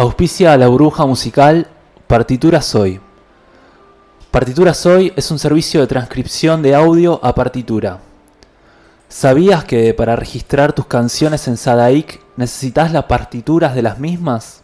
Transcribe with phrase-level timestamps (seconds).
[0.00, 1.66] Auspicia a la burbuja musical
[2.06, 2.98] Partitura Soy.
[4.30, 7.98] Partitura Soy es un servicio de transcripción de audio a partitura.
[9.10, 14.62] ¿Sabías que para registrar tus canciones en Sadaic necesitas las partituras de las mismas?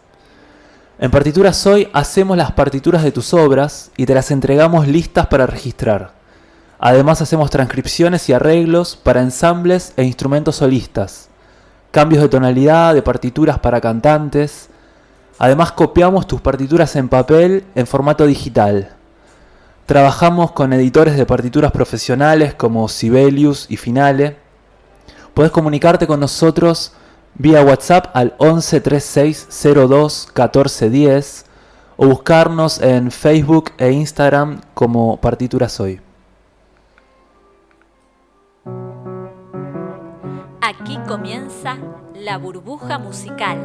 [0.97, 5.45] En Partitura Soy hacemos las partituras de tus obras y te las entregamos listas para
[5.45, 6.13] registrar.
[6.79, 11.29] Además hacemos transcripciones y arreglos para ensambles e instrumentos solistas,
[11.91, 14.71] cambios de tonalidad de partituras para cantantes,
[15.39, 18.95] Además copiamos tus partituras en papel en formato digital.
[19.85, 24.37] Trabajamos con editores de partituras profesionales como Sibelius y Finale.
[25.33, 26.93] Puedes comunicarte con nosotros
[27.35, 31.45] vía WhatsApp al 11 3602 1410
[31.97, 36.01] o buscarnos en Facebook e Instagram como Partituras Hoy.
[40.61, 41.77] Aquí comienza
[42.13, 43.57] la burbuja musical,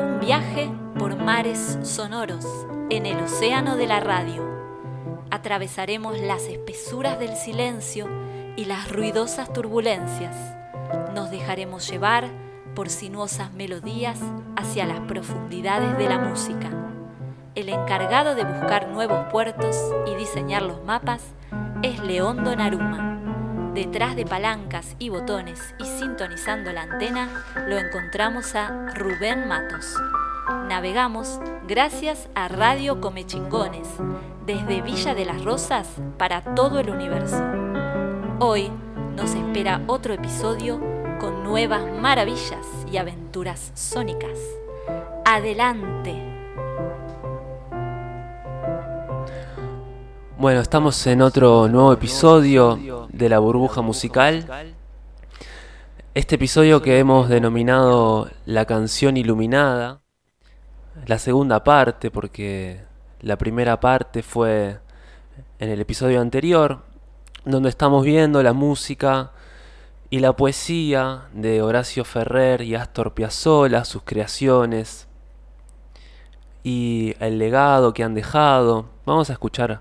[0.00, 0.70] un viaje
[1.00, 2.46] por mares sonoros
[2.90, 4.46] en el océano de la radio.
[5.30, 8.06] Atravesaremos las espesuras del silencio
[8.54, 10.36] y las ruidosas turbulencias.
[11.14, 12.28] Nos dejaremos llevar
[12.74, 14.18] por sinuosas melodías
[14.56, 16.68] hacia las profundidades de la música.
[17.54, 19.74] El encargado de buscar nuevos puertos
[20.06, 21.22] y diseñar los mapas
[21.82, 23.72] es Leondo Naruma.
[23.72, 29.96] Detrás de palancas y botones y sintonizando la antena lo encontramos a Rubén Matos.
[30.50, 33.86] Navegamos gracias a Radio Comechingones,
[34.46, 35.86] desde Villa de las Rosas
[36.18, 37.40] para todo el universo.
[38.40, 38.68] Hoy
[39.14, 40.80] nos espera otro episodio
[41.20, 44.40] con nuevas maravillas y aventuras sónicas.
[45.24, 46.20] Adelante.
[50.36, 54.74] Bueno, estamos en otro nuevo episodio de la burbuja musical.
[56.12, 59.99] Este episodio que hemos denominado La canción iluminada
[61.06, 62.82] la segunda parte, porque
[63.20, 64.78] la primera parte fue
[65.58, 66.82] en el episodio anterior,
[67.44, 69.32] donde estamos viendo la música
[70.10, 75.06] y la poesía de Horacio Ferrer y Astor Piazzolla, sus creaciones
[76.62, 78.86] y el legado que han dejado.
[79.06, 79.80] Vamos a escuchar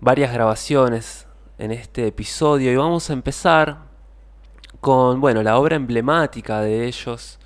[0.00, 1.26] varias grabaciones
[1.58, 3.78] en este episodio y vamos a empezar
[4.80, 7.38] con, bueno, la obra emblemática de ellos,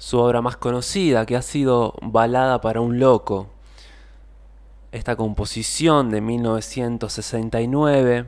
[0.00, 3.48] su obra más conocida, que ha sido Balada para un Loco.
[4.92, 8.24] Esta composición de 1969,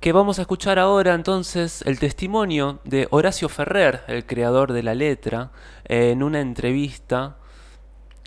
[0.00, 4.94] que vamos a escuchar ahora entonces el testimonio de Horacio Ferrer, el creador de la
[4.94, 5.52] letra,
[5.86, 7.38] en una entrevista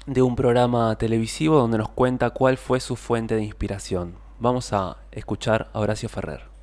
[0.07, 4.15] de un programa televisivo donde nos cuenta cuál fue su fuente de inspiración.
[4.39, 6.56] Vamos a escuchar a Horacio Ferrer.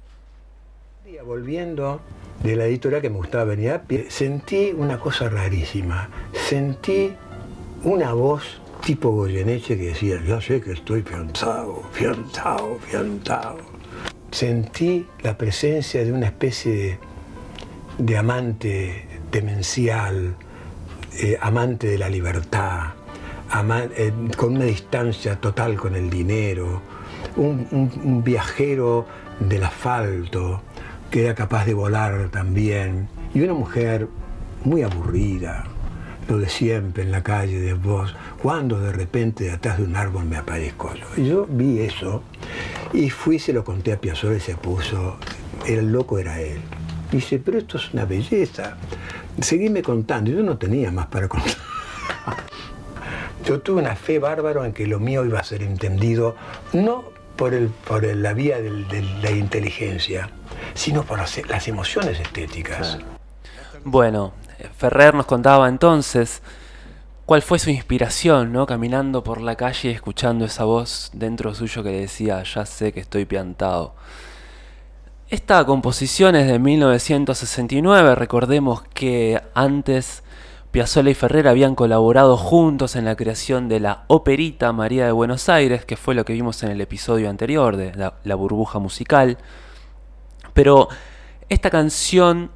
[1.26, 2.00] Volviendo
[2.42, 6.08] de la editorial que me gustaba venir, sentí una cosa rarísima.
[6.32, 7.12] Sentí
[7.82, 13.58] una voz tipo Goyeneche que decía, yo sé que estoy fianzado, fianzado, fianzado.
[14.30, 16.98] Sentí la presencia de una especie
[17.98, 20.36] de, amante demencial,
[21.18, 22.94] eh, amante de la libertad,
[23.96, 26.80] eh, con una distancia total con el dinero,
[27.36, 29.04] un viajero
[29.38, 30.62] del asfalto,
[31.14, 34.08] que era capaz de volar también, y una mujer
[34.64, 35.62] muy aburrida,
[36.28, 40.24] lo de siempre en la calle de vos, cuando de repente detrás de un árbol
[40.24, 41.22] me aparezco yo.
[41.22, 42.24] yo vi eso
[42.92, 45.16] y fui, se lo conté a Piazzolla y se puso,
[45.64, 46.60] el loco era él.
[47.12, 48.76] Dice, pero esto es una belleza.
[49.40, 51.54] Seguíme contando, yo no tenía más para contar.
[53.46, 56.34] Yo tuve una fe bárbaro en que lo mío iba a ser entendido,
[56.72, 60.30] no por, el, por la vía de la inteligencia,
[60.74, 62.98] sino por las, emociones estéticas.
[63.84, 64.32] Bueno,
[64.76, 66.42] Ferrer nos contaba entonces
[67.26, 68.66] cuál fue su inspiración, ¿no?
[68.66, 72.92] Caminando por la calle y escuchando esa voz dentro suyo que le decía, ya sé
[72.92, 73.94] que estoy piantado.
[75.28, 80.23] Esta composición es de 1969, recordemos que antes
[80.74, 85.48] Piazzolla y Ferrer habían colaborado juntos en la creación de la operita María de Buenos
[85.48, 89.38] Aires, que fue lo que vimos en el episodio anterior de la burbuja musical.
[90.52, 90.88] Pero
[91.48, 92.50] esta canción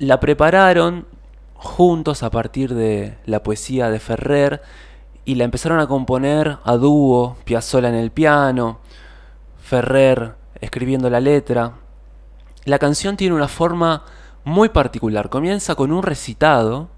[0.00, 1.06] la prepararon
[1.54, 4.60] juntos a partir de la poesía de Ferrer
[5.24, 8.80] y la empezaron a componer a dúo, Piazzolla en el piano,
[9.62, 11.74] Ferrer escribiendo la letra.
[12.64, 14.02] La canción tiene una forma
[14.42, 15.28] muy particular.
[15.28, 16.88] Comienza con un recitado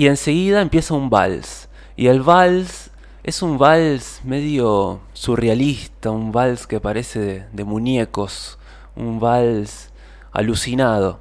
[0.00, 1.68] y enseguida empieza un vals.
[1.94, 2.90] Y el vals
[3.22, 8.58] es un vals medio surrealista, un vals que parece de, muñecos,
[8.96, 9.92] un vals
[10.32, 11.20] alucinado.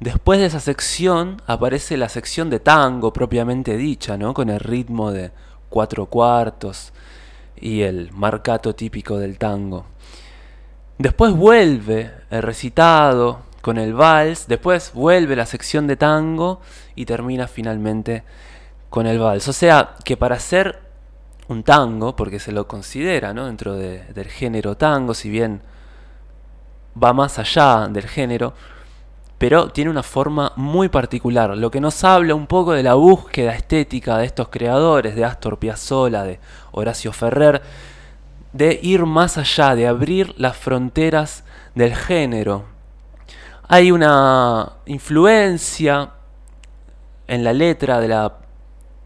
[0.00, 4.32] Después de esa sección aparece la sección de tango propiamente dicha, ¿no?
[4.32, 5.32] Con el ritmo de
[5.68, 6.94] cuatro cuartos
[7.54, 9.84] y el marcato típico del tango.
[10.96, 16.60] Después vuelve el recitado con el vals, después vuelve la sección de tango
[16.94, 18.22] y termina finalmente
[18.90, 19.48] con el vals.
[19.48, 20.82] O sea que para hacer
[21.48, 25.62] un tango, porque se lo considera dentro del género tango, si bien
[27.02, 28.52] va más allá del género,
[29.38, 33.54] pero tiene una forma muy particular, lo que nos habla un poco de la búsqueda
[33.54, 36.38] estética de estos creadores, de Astor Piazzolla, de
[36.72, 37.62] Horacio Ferrer,
[38.52, 41.44] de ir más allá, de abrir las fronteras
[41.74, 42.73] del género.
[43.66, 46.10] Hay una influencia
[47.26, 48.36] en la letra de la,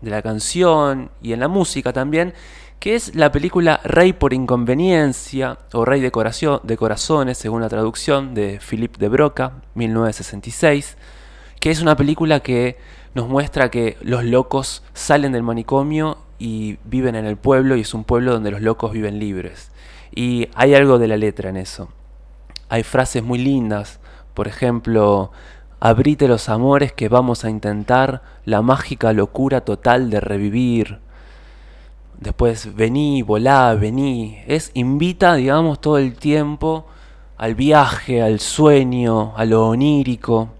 [0.01, 2.35] de la canción y en la música también,
[2.81, 6.11] que es la película Rey por Inconveniencia, o Rey de,
[6.63, 10.97] de Corazones, según la traducción de Philippe de Broca, 1966,
[11.61, 12.79] que es una película que
[13.15, 17.95] nos muestra que los locos salen del manicomio y viven en el pueblo, y es
[17.95, 19.71] un pueblo donde los locos viven libres.
[20.13, 21.91] Y hay algo de la letra en eso.
[22.69, 24.01] Hay frases muy lindas,
[24.39, 25.33] por ejemplo,
[25.81, 31.01] abrite los amores que vamos a intentar, la mágica locura total de revivir,
[32.21, 34.39] Después vení, volá, vení.
[34.47, 36.87] Es invita, digamos, todo el tiempo
[37.37, 40.51] al viaje, al sueño, a lo onírico.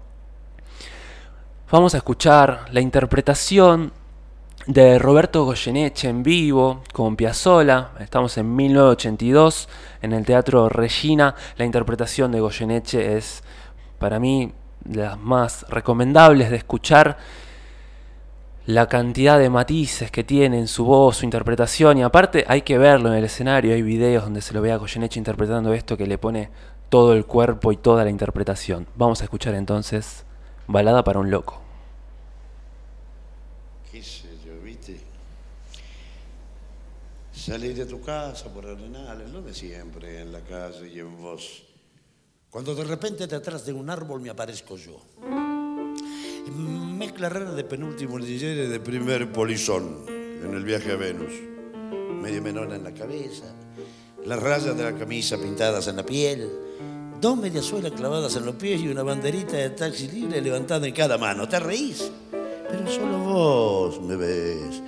[1.71, 3.93] Vamos a escuchar la interpretación
[4.67, 7.91] de Roberto Goyeneche en vivo con Piazzola.
[7.99, 9.69] Estamos en 1982
[10.01, 11.33] en el Teatro Regina.
[11.57, 13.43] La interpretación de Goyeneche es
[13.99, 14.51] para mí
[14.89, 17.17] las más recomendables de escuchar
[18.65, 22.77] la cantidad de matices que tiene en su voz, su interpretación, y aparte hay que
[22.77, 26.07] verlo en el escenario, hay videos donde se lo ve a Goyeneche interpretando esto que
[26.07, 26.49] le pone
[26.89, 28.87] todo el cuerpo y toda la interpretación.
[28.95, 30.25] Vamos a escuchar entonces
[30.71, 31.59] Balada para un loco.
[33.91, 34.53] ¿Qué sé yo?
[37.33, 41.68] Salir de tu casa por arenales, lo de siempre, en la casa y en vos.
[42.49, 44.99] Cuando de repente detrás de un árbol me aparezco yo
[46.97, 51.31] Mezcla rara de penúltimo DJ de primer polizón en el viaje a Venus.
[52.21, 53.45] Medio menona en la cabeza,
[54.25, 56.49] las rayas de la camisa pintadas en la piel,
[57.21, 61.17] dos mediasuelas clavadas en los pies y una banderita de taxi libre levantada en cada
[61.17, 61.47] mano.
[61.47, 62.11] ¿Te reís?
[62.31, 64.81] Pero solo vos me ves.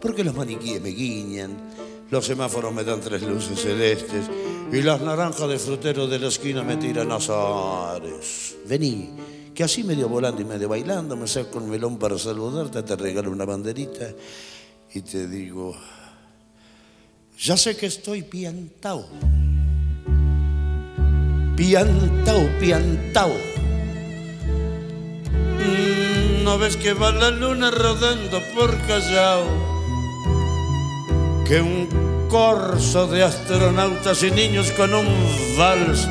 [0.00, 1.69] Porque los maniquíes me guiñan,
[2.10, 4.26] los semáforos me dan tres luces celestes
[4.72, 8.56] y las naranjas de frutero de la esquina me tiran azares.
[8.66, 9.10] Vení
[9.54, 13.30] que así medio volando y medio bailando me saco un melón para saludarte, te regalo
[13.30, 14.10] una banderita
[14.92, 15.76] y te digo,
[17.38, 19.06] ya sé que estoy piantao,
[21.56, 23.34] piantao, piantao.
[25.58, 29.69] Mm, ¿No ves que va la luna rodando por Callao?
[31.50, 31.88] Que un
[32.28, 35.04] corso de astronautas y niños con un
[35.58, 36.06] vals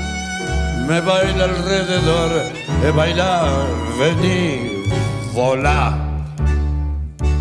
[0.86, 2.44] me baila alrededor,
[2.82, 3.66] de bailar,
[3.98, 4.84] vení,
[5.34, 5.98] volá.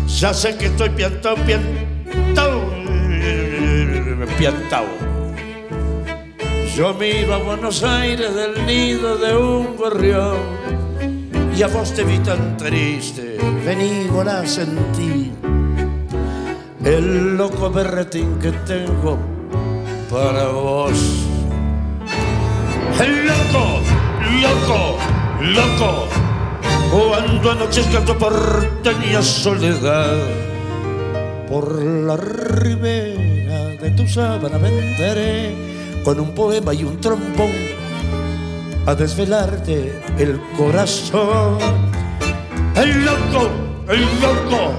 [0.07, 2.61] Ya sé que estoy piantao, piantao,
[4.37, 4.87] piantao.
[6.77, 10.37] Yo miro a Buenos Aires del nido de un gorrión
[11.53, 15.18] y a vos te vi tan triste, vení, volá, sentí
[16.83, 19.17] el loco berretín que tengo
[20.09, 20.91] para vos.
[22.99, 23.79] Loco,
[24.41, 24.97] loco,
[25.41, 26.07] loco.
[26.91, 30.17] Cuando anochezca tu porteña soledad,
[31.47, 35.55] por la ribera de tu sábana venderé
[36.03, 37.51] con un poema y un trombón
[38.85, 41.57] a desvelarte el corazón.
[42.75, 43.49] El loco,
[43.87, 44.73] el loco,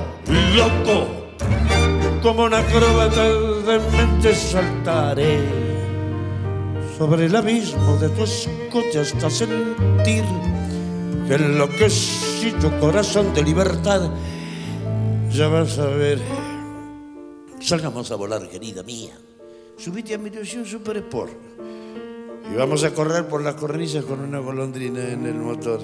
[0.57, 1.20] loco,
[2.23, 5.39] como una acróbata de mente saltaré
[6.99, 10.25] sobre el abismo de tu escote hasta sentir
[11.29, 14.11] que tu corazón de libertad.
[15.31, 16.19] Ya vas a ver.
[17.61, 19.17] Salgamos a volar, querida mía.
[19.79, 21.33] Subite a mi ilusión Super Sport.
[22.53, 25.81] Y vamos a correr por las cornisas con una golondrina en el motor.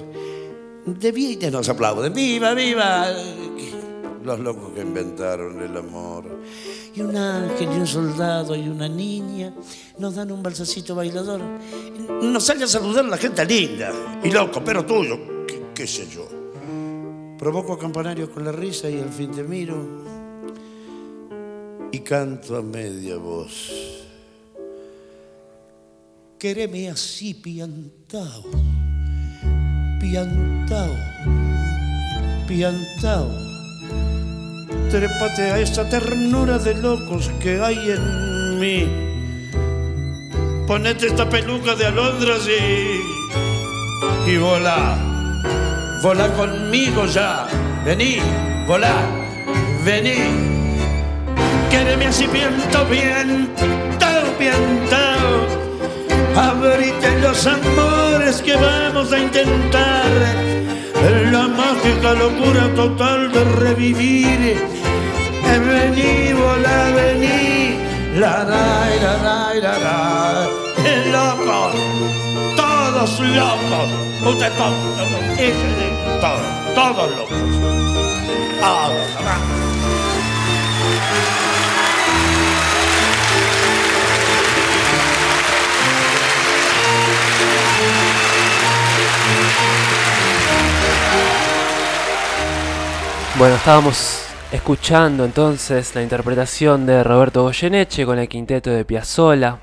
[0.85, 2.13] De vida nos aplauden.
[2.13, 3.07] ¡Viva, viva!
[4.27, 6.25] Los locos que inventaron el amor
[6.93, 9.53] y un ángel y un soldado y una niña
[9.99, 11.39] nos dan un balsacito bailador.
[12.21, 13.89] Nos sale a saludar la gente linda
[14.21, 15.17] y loco, pero tuyo,
[15.73, 16.27] qué, sé yo.
[17.39, 19.77] Provoco a campanarios con la risa y al fin te miro
[21.93, 23.71] y canto a media voz.
[26.37, 28.43] Quereme así piantao,
[30.01, 30.93] piantao,
[32.45, 33.46] piantao.
[34.89, 38.87] Trépate a esa ternura de locos que hay en mí.
[40.65, 44.97] Ponete esta peluca de alondras y, y volá.
[46.01, 47.47] Volá conmigo ya.
[47.83, 48.19] Vení,
[48.65, 48.95] volá,
[49.83, 50.55] vení.
[51.69, 55.47] Quéreme así piento, piantao, piantao.
[56.35, 60.76] Abrite los amores que vamos a intentar.
[61.31, 64.57] La mágica locura total de revivir.
[65.43, 67.77] Vení, volá, vení.
[68.15, 70.47] La, la, la, la, la, la.
[71.11, 71.75] Locos,
[72.55, 73.89] todos locos.
[74.25, 74.73] Usted todos,
[76.19, 76.41] todos,
[76.75, 77.37] todos locos.
[78.59, 79.07] Todos,
[93.37, 99.59] Bueno, estábamos escuchando entonces la interpretación de Roberto Goyeneche con el quinteto de Piazzolla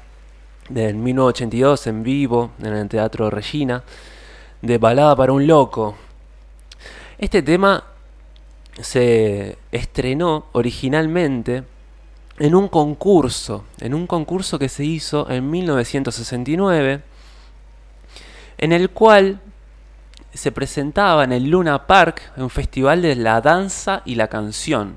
[0.69, 3.83] del 1982 en vivo en el Teatro Regina
[4.63, 5.97] de Balada para un Loco.
[7.19, 7.83] Este tema
[8.81, 11.65] se estrenó originalmente
[12.39, 17.03] en un concurso, en un concurso que se hizo en 1969,
[18.59, 19.41] en el cual
[20.35, 24.97] se presentaba en el Luna Park, un festival de la danza y la canción.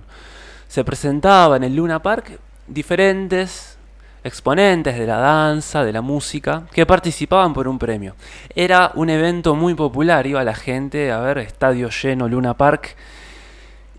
[0.68, 3.78] Se presentaba en el Luna Park diferentes
[4.24, 8.16] exponentes de la danza, de la música, que participaban por un premio.
[8.54, 12.96] Era un evento muy popular, iba la gente a ver estadio lleno Luna Park.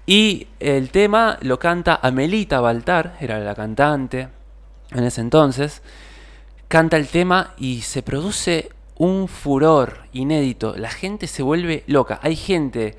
[0.07, 4.28] Y el tema lo canta Amelita Baltar, era la cantante
[4.90, 5.83] en ese entonces.
[6.68, 10.75] Canta el tema y se produce un furor inédito.
[10.76, 12.19] La gente se vuelve loca.
[12.23, 12.97] Hay gente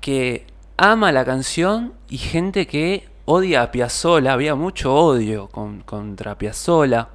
[0.00, 4.32] que ama la canción y gente que odia a Piazzola.
[4.32, 7.08] Había mucho odio contra Piazzola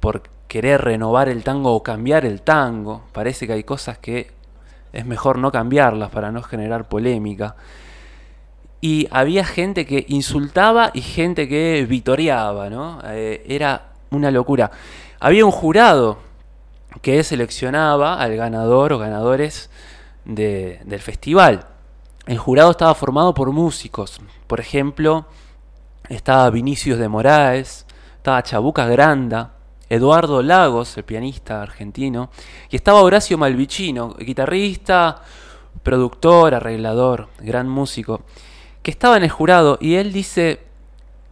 [0.00, 3.02] por querer renovar el tango o cambiar el tango.
[3.12, 4.30] Parece que hay cosas que
[4.92, 7.56] es mejor no cambiarlas para no generar polémica.
[8.80, 13.00] Y había gente que insultaba y gente que vitoreaba, ¿no?
[13.04, 14.70] Eh, era una locura.
[15.20, 16.27] Había un jurado
[17.02, 19.70] que seleccionaba al ganador o ganadores
[20.24, 21.66] del festival.
[22.26, 24.20] El jurado estaba formado por músicos.
[24.46, 25.26] Por ejemplo,
[26.08, 27.86] estaba Vinicius de Moraes,
[28.16, 29.54] estaba Chabuca Granda,
[29.88, 32.30] Eduardo Lagos, el pianista argentino,
[32.70, 35.22] y estaba Horacio Malvicino, guitarrista,
[35.82, 38.22] productor, arreglador, gran músico,
[38.82, 40.60] que estaba en el jurado y él dice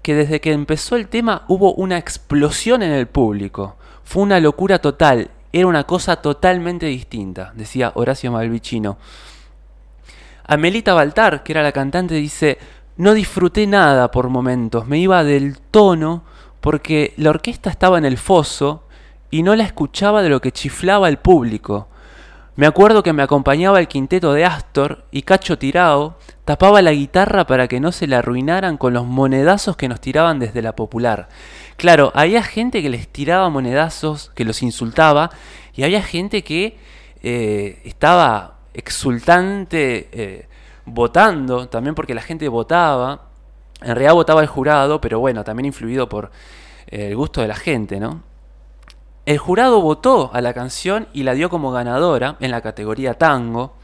[0.02, 3.76] que desde que empezó el tema hubo una explosión en el público.
[4.04, 8.98] Fue una locura total era una cosa totalmente distinta, decía Horacio Malvicino.
[10.44, 12.58] Amelita Baltar, que era la cantante, dice,
[12.98, 16.24] no disfruté nada por momentos, me iba del tono
[16.60, 18.84] porque la orquesta estaba en el foso
[19.30, 21.88] y no la escuchaba de lo que chiflaba el público.
[22.56, 27.46] Me acuerdo que me acompañaba el quinteto de Astor y Cacho Tirao tapaba la guitarra
[27.46, 31.28] para que no se la arruinaran con los monedazos que nos tiraban desde la popular.
[31.76, 35.28] Claro, había gente que les tiraba monedazos, que los insultaba,
[35.74, 36.78] y había gente que
[37.22, 40.48] eh, estaba exultante eh,
[40.86, 43.28] votando, también porque la gente votaba.
[43.82, 46.30] En realidad votaba el jurado, pero bueno, también influido por
[46.86, 48.22] eh, el gusto de la gente, ¿no?
[49.26, 53.74] El jurado votó a la canción y la dio como ganadora en la categoría tango.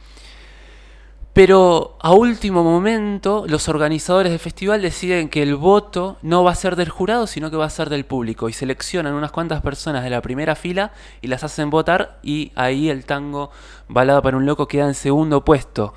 [1.33, 6.55] Pero a último momento los organizadores del festival deciden que el voto no va a
[6.55, 8.49] ser del jurado, sino que va a ser del público.
[8.49, 12.89] Y seleccionan unas cuantas personas de la primera fila y las hacen votar y ahí
[12.89, 13.51] el tango
[13.89, 15.93] Balada para un Loco queda en segundo puesto.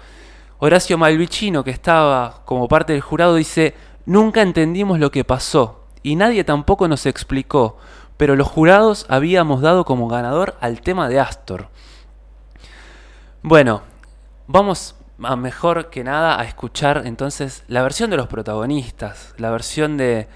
[0.58, 3.76] Horacio Malvicino, que estaba como parte del jurado, dice,
[4.08, 7.78] nunca entendimos lo que pasó y nadie tampoco nos explicó,
[8.18, 11.70] pero los jurados habíamos dado como ganador al tema de Astor.
[13.42, 13.84] Bueno,
[14.48, 19.98] vamos a mejor que nada a escuchar entonces la versión de los protagonistas, la versión
[19.98, 20.28] de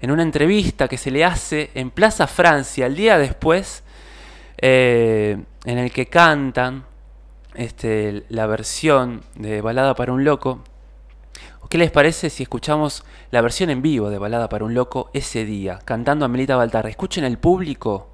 [0.00, 3.82] en una entrevista que se le hace en Plaza Francia el día después,
[4.56, 6.84] eh, en el que cantan
[7.54, 10.62] este, la versión de Balada para un Loco.
[11.70, 15.44] ¿Qué les parece si escuchamos la versión en vivo de Balada para un Loco ese
[15.44, 16.88] día, cantando a Melita Baltar?
[16.88, 18.08] Escuchen el público,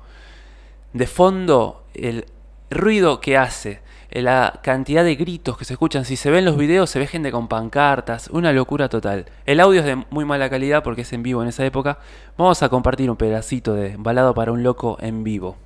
[0.92, 2.26] de fondo el
[2.68, 6.04] ruido que hace eh, la cantidad de gritos que se escuchan.
[6.04, 9.24] Si se ven los videos, se ve gente con pancartas, una locura total.
[9.46, 11.98] El audio es de muy mala calidad porque es en vivo en esa época.
[12.36, 15.56] Vamos a compartir un pedacito de Balado para un loco en vivo.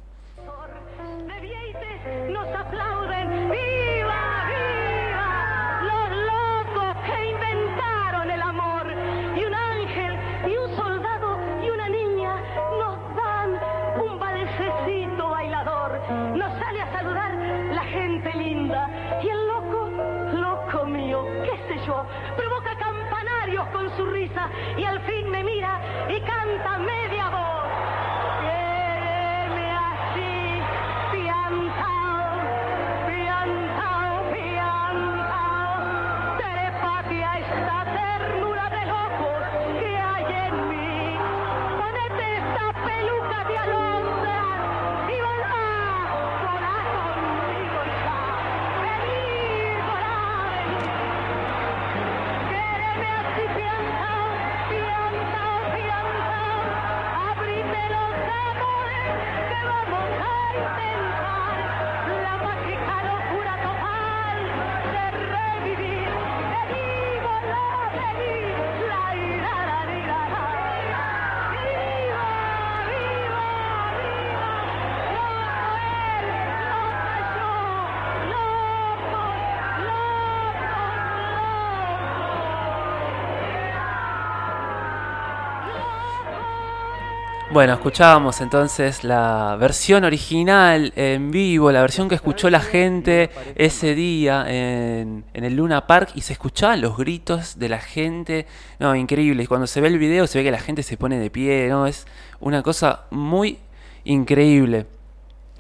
[87.53, 93.97] Bueno, escuchábamos entonces la versión original en vivo, la versión que escuchó la gente ese
[93.97, 98.47] día en, el Luna Park y se escuchaban los gritos de la gente,
[98.79, 99.43] no, increíble.
[99.43, 101.67] Y cuando se ve el video se ve que la gente se pone de pie,
[101.69, 102.07] no, es
[102.39, 103.59] una cosa muy
[104.05, 104.87] increíble.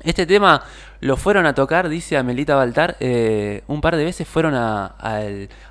[0.05, 0.63] Este tema
[1.01, 4.95] lo fueron a tocar, dice Amelita Baltar, eh, un par de veces fueron a,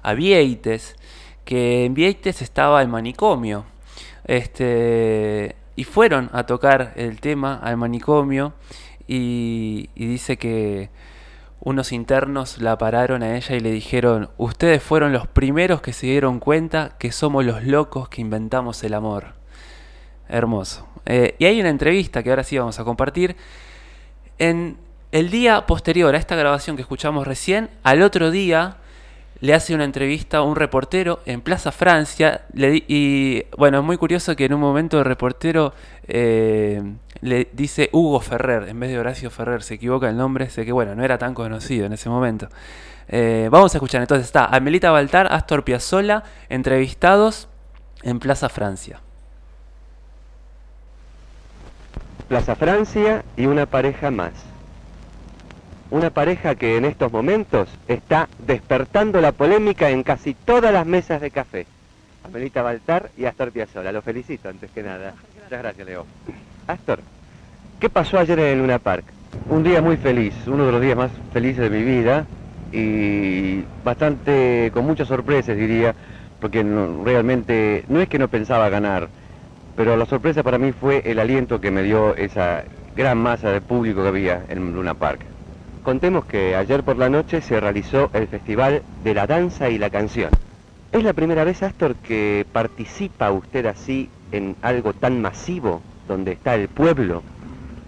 [0.04, 0.98] a Vieites,
[1.46, 3.64] que en Vieites estaba el manicomio.
[4.26, 8.52] Este, y fueron a tocar el tema al manicomio
[9.08, 10.90] y, y dice que
[11.62, 16.08] unos internos la pararon a ella y le dijeron, ustedes fueron los primeros que se
[16.08, 19.36] dieron cuenta que somos los locos que inventamos el amor.
[20.28, 20.86] Hermoso.
[21.06, 23.38] Eh, y hay una entrevista que ahora sí vamos a compartir.
[24.38, 24.76] En
[25.14, 28.76] el día posterior a esta grabación que escuchamos recién, al otro día
[29.42, 32.42] le hace una entrevista a un reportero en Plaza Francia.
[32.54, 35.74] y bueno, es muy curioso que en un momento el reportero
[36.08, 36.82] eh,
[37.22, 40.72] le dice Hugo Ferrer en vez de Horacio Ferrer, se equivoca el nombre, sé que
[40.72, 42.50] bueno, no era tan conocido en ese momento.
[43.08, 47.48] Eh, vamos a escuchar, entonces está Amelita Baltar, Astor Piazzolla, entrevistados
[48.04, 49.02] en Plaza Francia.
[52.28, 54.49] Plaza Francia y una pareja más.
[55.92, 61.20] Una pareja que en estos momentos está despertando la polémica en casi todas las mesas
[61.20, 61.66] de café.
[62.24, 63.92] Amelita Baltar y Astor Piazzolla.
[63.92, 65.16] Lo felicito antes que nada.
[65.44, 66.06] Muchas gracias, Leo.
[66.68, 67.00] Astor,
[67.80, 69.06] ¿qué pasó ayer en el Luna Park?
[69.50, 72.26] Un día muy feliz, uno de los días más felices de mi vida
[72.72, 75.96] y bastante con muchas sorpresas diría,
[76.40, 79.10] porque no- realmente no es que no pensaba ganar,
[79.76, 82.64] pero la sorpresa para mí fue el aliento que me dio esa
[82.96, 85.22] gran masa de público que había en Luna Park.
[85.90, 89.90] Contemos que ayer por la noche se realizó el Festival de la Danza y la
[89.90, 90.30] Canción.
[90.92, 96.54] ¿Es la primera vez, Astor, que participa usted así en algo tan masivo, donde está
[96.54, 97.24] el pueblo?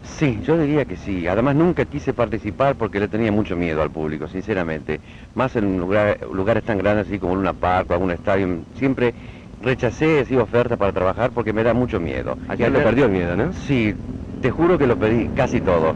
[0.01, 1.27] Sí, yo diría que sí.
[1.27, 4.99] Además nunca quise participar porque le tenía mucho miedo al público, sinceramente.
[5.35, 8.63] Más en lugar- lugares tan grandes así como Luna Park o algún estadio.
[8.79, 9.13] Siempre
[9.61, 12.35] rechacé esa oferta para trabajar porque me da mucho miedo.
[12.47, 13.53] Ayer le perdió el miedo, ¿no?
[13.53, 13.93] Sí,
[14.41, 15.93] te juro que lo pedí casi todo.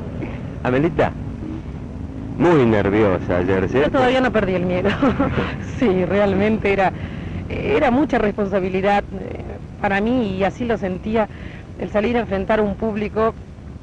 [0.61, 1.11] Amelita,
[2.37, 3.97] muy nerviosa ayer, Yo ¿cierto?
[3.97, 4.89] todavía no perdí el miedo.
[5.79, 6.91] sí, realmente era,
[7.49, 11.27] era mucha responsabilidad eh, para mí y así lo sentía
[11.79, 13.33] el salir a enfrentar a un público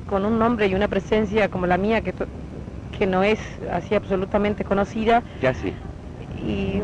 [0.07, 2.15] con un nombre y una presencia como la mía que,
[2.99, 3.39] que no es
[3.71, 5.73] así absolutamente conocida Ya sí.
[6.45, 6.81] y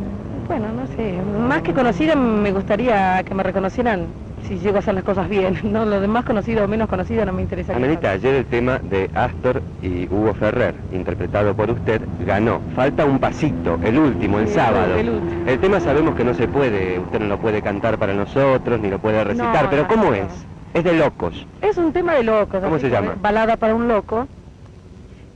[0.49, 1.13] bueno, no sé,
[1.49, 4.09] más que conocida me gustaría que me reconocieran
[4.46, 7.33] si llego a hacer las cosas bien, no lo demás conocido o menos conocido no
[7.33, 7.74] me interesa.
[7.77, 12.61] Amelita, ayer el tema de Astor y Hugo Ferrer, interpretado por usted, ganó.
[12.74, 14.96] Falta un pasito, el último, el Sí, sábado.
[14.96, 15.48] el último.
[15.48, 18.88] El tema sabemos que no se puede, usted no lo puede cantar para nosotros, ni
[18.88, 20.14] lo puede recitar, No, pero no, ¿cómo no.
[20.14, 20.27] es?
[20.74, 21.46] Es de locos.
[21.62, 22.62] Es un tema de locos.
[22.62, 23.14] ¿Cómo se llama?
[23.20, 24.27] Balada para un loco.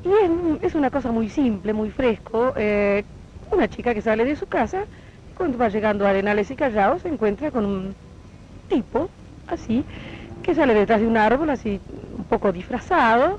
[0.04, 2.52] Y es, es una cosa muy simple, muy fresco.
[2.56, 3.04] eh,
[3.50, 4.84] una chica que sale de su casa,
[5.36, 7.94] cuando va llegando a Arenales y Callao, se encuentra con un
[8.68, 9.08] tipo,
[9.48, 9.84] así,
[10.42, 11.80] que sale detrás de un árbol, así,
[12.16, 13.38] un poco disfrazado,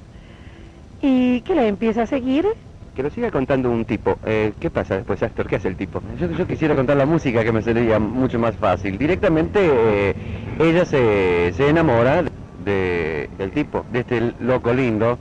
[1.02, 2.48] y que la empieza a seguir.
[2.96, 4.18] Que lo siga contando un tipo.
[4.26, 5.48] Eh, ¿Qué pasa después, Astor?
[5.48, 6.02] ¿Qué hace el tipo?
[6.20, 8.98] Yo, yo quisiera contar la música que me sería mucho más fácil.
[8.98, 10.16] Directamente eh,
[10.60, 12.24] ella se, se enamora
[12.64, 13.84] de, Del tipo.
[13.92, 15.18] de este loco lindo.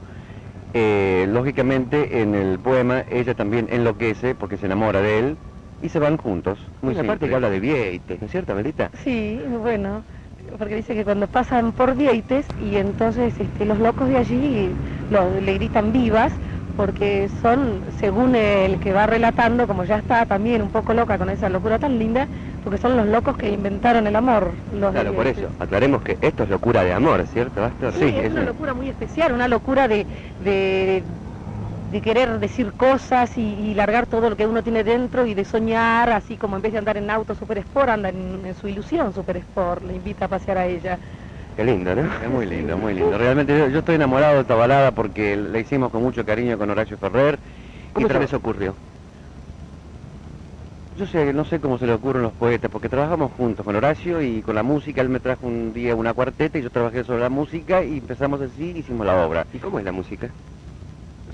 [0.75, 5.37] Eh, lógicamente en el poema ella también enloquece porque se enamora de él
[5.83, 6.59] y se van juntos.
[6.81, 7.29] Muy una parte simple.
[7.29, 8.91] que habla de Vieite, ¿no es cierto, Amelita?
[9.05, 10.05] Sí, bueno,
[10.59, 14.75] porque dice que cuando pasan por Vieites y entonces este, los locos de allí
[15.11, 16.33] lo- le gritan vivas,
[16.77, 21.29] porque son, según el que va relatando, como ya está también un poco loca con
[21.29, 22.29] esa locura tan linda,
[22.65, 24.55] porque son los locos que inventaron el amor.
[24.73, 27.93] Los Claro, por eso, aclaremos que esto es locura de amor, ¿cierto, Astor?
[27.93, 30.07] Sí, es una locura muy especial, una locura de,
[30.39, 31.05] de,
[31.93, 35.45] de querer decir cosas y, y largar todo lo que uno tiene dentro y de
[35.45, 38.69] soñar, así como en vez de andar en auto super sport, anda en, en su
[38.69, 41.01] ilusión super sport, le invita a pasear a ella.
[41.55, 42.15] Qué lindo, ¿no?
[42.19, 43.17] Es muy lindo, muy lindo.
[43.19, 46.71] Realmente yo, yo estoy enamorado de esta balada porque la hicimos con mucho cariño con
[46.71, 47.41] Horacio Ferrer
[47.95, 48.81] y ¿Cómo otra vez ocurrió.
[50.95, 54.21] Yo sé, no sé cómo se le ocurren los poetas, porque trabajamos juntos con Horacio
[54.23, 57.21] y con la música, él me trajo un día una cuarteta y yo trabajé sobre
[57.21, 59.47] la música y empezamos así y hicimos la obra.
[59.53, 60.35] ¿Y cómo es la música?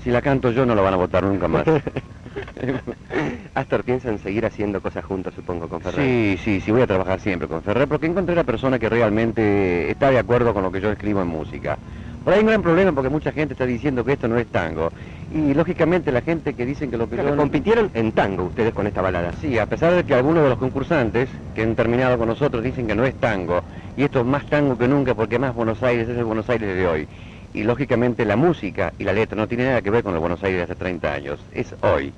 [0.03, 1.65] Si la canto yo no la van a votar nunca más.
[3.53, 6.05] Astor piensa en seguir haciendo cosas juntos, supongo, con Ferrer.
[6.05, 9.91] Sí, sí, sí, voy a trabajar siempre con Ferrer porque encontré la persona que realmente
[9.91, 11.77] está de acuerdo con lo que yo escribo en música.
[12.23, 14.47] Por ahí hay un gran problema porque mucha gente está diciendo que esto no es
[14.47, 14.91] tango.
[15.33, 17.37] Y lógicamente la gente que dicen que lo que Claro, yo...
[17.37, 19.33] compitieron en tango ustedes con esta balada.
[19.41, 22.87] Sí, a pesar de que algunos de los concursantes que han terminado con nosotros dicen
[22.87, 23.61] que no es tango,
[23.95, 26.75] y esto es más tango que nunca porque más Buenos Aires es el Buenos Aires
[26.75, 27.07] de hoy.
[27.53, 30.43] Y lógicamente la música y la letra no tiene nada que ver con el Buenos
[30.43, 32.13] Aires de hace 30 años, es hoy.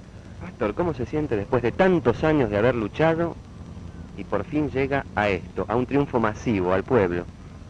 [0.45, 3.35] Astor, ¿cómo se siente después de tantos años de haber luchado
[4.17, 7.23] y por fin llega a esto, a un triunfo masivo, al pueblo?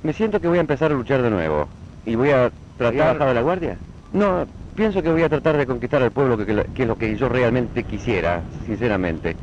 [0.04, 1.67] Me siento que voy a empezar a luchar de nuevo,
[2.06, 3.13] y voy a ¿Había tratar...
[3.13, 3.78] bajado la guardia?
[4.13, 7.15] No, pienso que voy a tratar de conquistar al pueblo, que, que es lo que
[7.15, 9.36] yo realmente quisiera, sinceramente.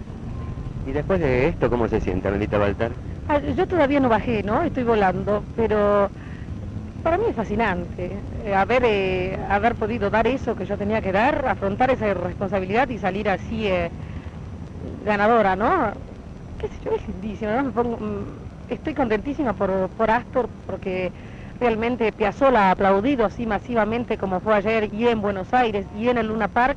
[0.89, 2.91] ¿Y después de esto cómo se siente, Amelita Baltar?
[3.29, 4.63] Ah, yo todavía no bajé, ¿no?
[4.63, 6.11] Estoy volando, pero
[7.03, 8.11] para mí es fascinante
[8.45, 12.89] eh, haber, eh, haber podido dar eso que yo tenía que dar, afrontar esa responsabilidad
[12.89, 13.91] y salir así eh,
[15.05, 15.93] ganadora, ¿no?
[16.59, 17.63] Qué sé yo, es lindísimo, ¿no?
[17.65, 18.25] Me pongo- mm,
[18.69, 21.13] estoy contentísima por, por Astor porque
[21.61, 26.19] realmente Piazzolla ha aplaudido así masivamente como fue ayer y en Buenos Aires y en
[26.19, 26.77] el Luna Park.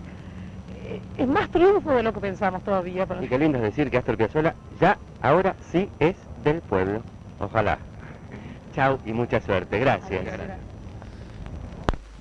[0.86, 3.06] Eh, Es más triunfo de lo que pensamos todavía.
[3.22, 7.04] Y qué lindo es decir que Astor Piazzolla ya ahora sí es del pueblo.
[7.40, 7.80] Ojalá.
[8.72, 9.80] Chau y mucha suerte.
[9.80, 10.24] Gracias.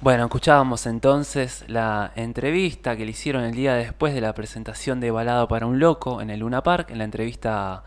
[0.03, 5.11] Bueno, escuchábamos entonces la entrevista que le hicieron el día después de la presentación de
[5.11, 7.85] Balado para un Loco en el Luna Park, en la entrevista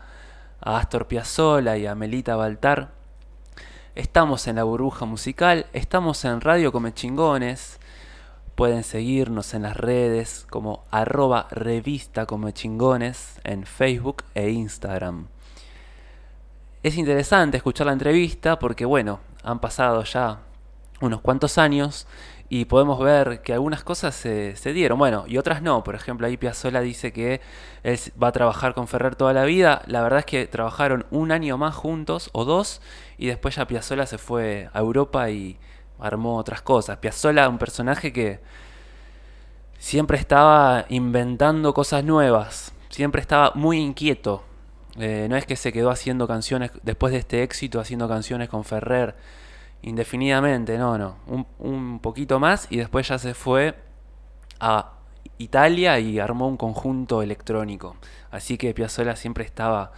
[0.60, 2.92] a, Astor Piazzolla y a Melita Baltar.
[3.96, 7.80] Estamos en la burbuja musical, estamos en Radio Comechingones.
[8.54, 15.33] Pueden seguirnos en las redes como arroba revista Comechingones en Facebook e Instagram.
[16.84, 20.40] Es interesante escuchar la entrevista porque, bueno, han pasado ya
[21.00, 22.06] unos cuantos años
[22.50, 25.82] y podemos ver que algunas cosas se, dieron, bueno, y otras no.
[25.82, 27.40] Por ejemplo, ahí Piazzolla dice que
[27.84, 29.80] él va a trabajar con Ferrer toda la vida.
[29.86, 32.82] La verdad es que trabajaron un año más juntos o dos
[33.16, 35.56] y después ya Piazzolla se fue a Europa y
[35.98, 36.98] armó otras cosas.
[36.98, 38.40] Piazzolla, un personaje que
[39.78, 44.42] siempre estaba inventando cosas nuevas, siempre estaba muy inquieto.
[44.98, 48.64] Eh, no es que se quedó haciendo canciones después de este éxito, haciendo canciones con
[48.64, 49.16] Ferrer
[49.82, 51.16] indefinidamente, no, no.
[51.58, 53.74] Un, poquito más y después ya se fue
[54.58, 54.92] a
[55.38, 57.96] Italia y armó un conjunto electrónico.
[58.30, 59.92] Así que Piazzolla siempre estaba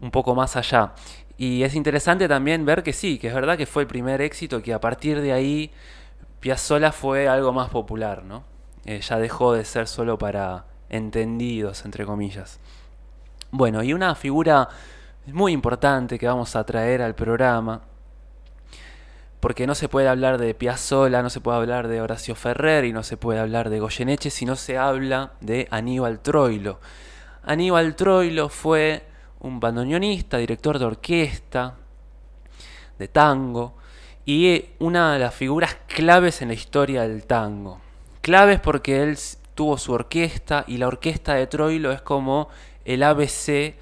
[0.00, 0.94] un poco más allá.
[1.36, 4.62] Y es interesante también ver que sí, que es verdad que fue el primer éxito,
[4.62, 5.70] que a partir de ahí
[6.40, 8.44] Piazzolla fue algo más popular, ¿no?
[8.86, 12.58] Eh, ya dejó de ser solo para entendidos, entre comillas.
[13.52, 14.68] Bueno, y una figura
[15.26, 17.80] muy importante que vamos a traer al programa,
[19.40, 22.92] porque no se puede hablar de Piazzolla, no se puede hablar de Horacio Ferrer y
[22.92, 26.78] no se puede hablar de Goyeneche si no se habla de Aníbal Troilo.
[27.42, 29.02] Aníbal Troilo fue
[29.40, 31.74] un bandoneonista, director de orquesta,
[32.98, 33.74] de tango,
[34.24, 37.80] y una de las figuras claves en la historia del tango.
[38.20, 39.18] Claves porque él
[39.56, 42.48] tuvo su orquesta y la orquesta de Troilo es como
[42.84, 43.74] el ABC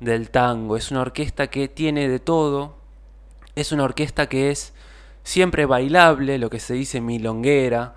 [0.00, 0.76] del tango.
[0.76, 2.76] Es una orquesta que tiene de todo.
[3.54, 4.72] Es una orquesta que es
[5.28, 7.94] siempre bailable, lo que se dice milonguera,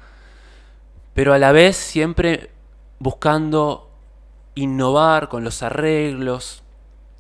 [1.13, 2.51] pero a la vez siempre
[2.99, 3.89] buscando
[4.55, 6.61] innovar con los arreglos,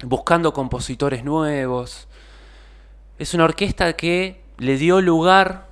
[0.03, 2.09] buscando compositores nuevos.
[3.19, 5.69] Es una orquesta que le dio lugar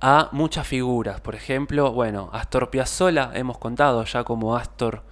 [0.00, 1.20] a muchas figuras.
[1.20, 5.02] Por ejemplo, bueno, Astor Piazzolla, hemos contado ya como Astor,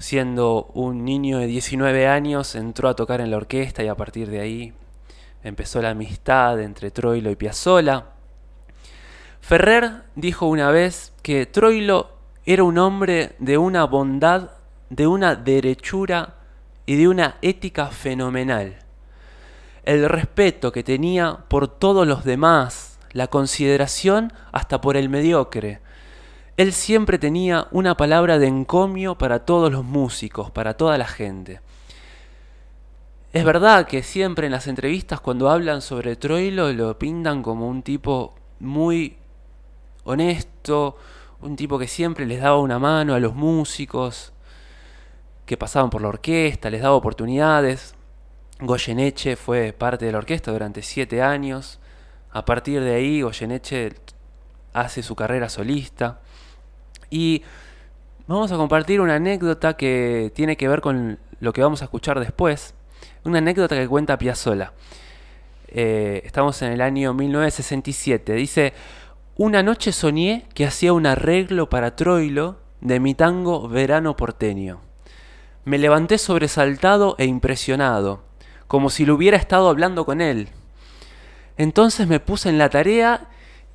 [0.00, 4.30] siendo un niño de 19 años, entró a tocar en la orquesta y a partir
[4.30, 4.72] de ahí
[5.44, 8.06] empezó la amistad entre Troilo y Piazzolla.
[9.40, 12.10] Ferrer dijo una vez que Troilo
[12.46, 14.50] era un hombre de una bondad,
[14.88, 16.36] de una derechura
[16.86, 18.76] y de una ética fenomenal.
[19.84, 25.80] El respeto que tenía por todos los demás, la consideración hasta por el mediocre.
[26.60, 31.62] Él siempre tenía una palabra de encomio para todos los músicos, para toda la gente.
[33.32, 37.82] Es verdad que siempre en las entrevistas cuando hablan sobre Troilo lo pintan como un
[37.82, 39.16] tipo muy
[40.04, 40.98] honesto,
[41.40, 44.34] un tipo que siempre les daba una mano a los músicos,
[45.46, 47.94] que pasaban por la orquesta, les daba oportunidades.
[48.60, 51.80] Goyeneche fue parte de la orquesta durante siete años.
[52.30, 53.94] A partir de ahí, Goyeneche
[54.74, 56.20] hace su carrera solista.
[57.10, 57.42] Y
[58.26, 62.20] vamos a compartir una anécdota que tiene que ver con lo que vamos a escuchar
[62.20, 62.74] después.
[63.24, 64.72] Una anécdota que cuenta Piazzolla.
[65.68, 68.34] Eh, estamos en el año 1967.
[68.34, 68.72] Dice,
[69.36, 74.80] una noche soñé que hacía un arreglo para Troilo de mi tango Verano porteño.
[75.64, 78.22] Me levanté sobresaltado e impresionado,
[78.66, 80.48] como si lo hubiera estado hablando con él.
[81.56, 83.28] Entonces me puse en la tarea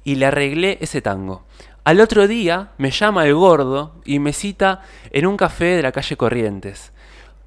[0.04, 1.46] y le arreglé ese tango.
[1.86, 5.92] Al otro día me llama el gordo y me cita en un café de la
[5.92, 6.92] calle Corrientes.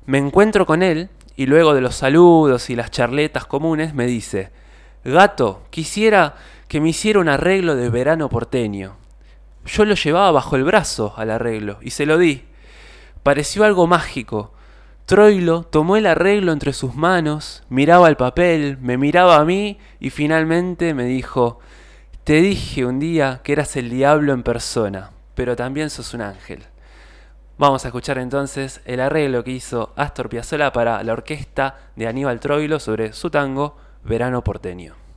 [0.06, 4.52] Me encuentro con él y luego de los saludos y las charletas comunes me dice,
[5.04, 6.36] Gato, quisiera
[6.68, 8.94] que me hiciera un arreglo de verano porteño.
[9.66, 12.44] Yo lo llevaba bajo el brazo al arreglo y se lo di.
[13.24, 14.52] Pareció algo mágico.
[15.06, 20.10] Troilo tomó el arreglo entre sus manos, miraba el papel, me miraba a mí y
[20.10, 21.58] finalmente me dijo,
[22.28, 26.62] te dije un día que eras el diablo en persona, pero también sos un ángel.
[27.56, 32.38] Vamos a escuchar entonces el arreglo que hizo Astor Piazzolla para la orquesta de Aníbal
[32.38, 35.07] Troilo sobre su tango Verano porteño.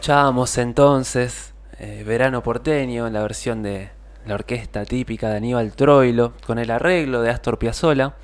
[0.00, 3.90] Escuchábamos entonces eh, Verano Porteño, la versión de
[4.24, 8.14] la orquesta típica de Aníbal Troilo, con el arreglo de Astor Piazzolla.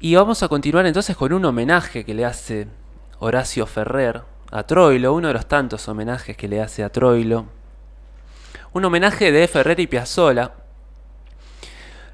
[0.00, 2.66] Y vamos a continuar entonces con un homenaje que le hace
[3.18, 7.46] Horacio Ferrer a Troilo, uno de los tantos homenajes que le hace a Troilo.
[8.74, 10.52] Un homenaje de Ferrer y Piazzolla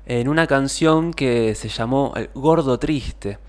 [0.06, 3.40] en una canción que se llamó El Gordo Triste.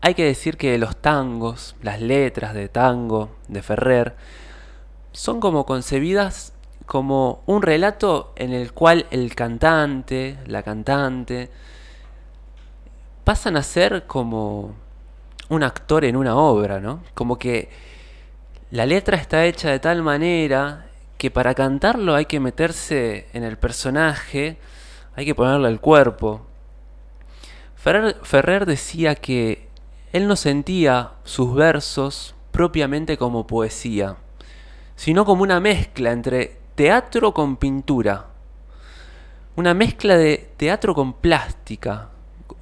[0.00, 4.14] Hay que decir que los tangos, las letras de tango de Ferrer,
[5.12, 6.52] son como concebidas
[6.86, 11.50] como un relato en el cual el cantante, la cantante,
[13.24, 14.74] pasan a ser como
[15.50, 17.02] un actor en una obra, ¿no?
[17.14, 17.68] Como que
[18.70, 20.86] la letra está hecha de tal manera
[21.18, 24.58] que para cantarlo hay que meterse en el personaje,
[25.16, 26.46] hay que ponerle el cuerpo.
[27.76, 29.67] Ferrer, Ferrer decía que
[30.12, 34.16] él no sentía sus versos propiamente como poesía,
[34.96, 38.26] sino como una mezcla entre teatro con pintura,
[39.56, 42.08] una mezcla de teatro con plástica.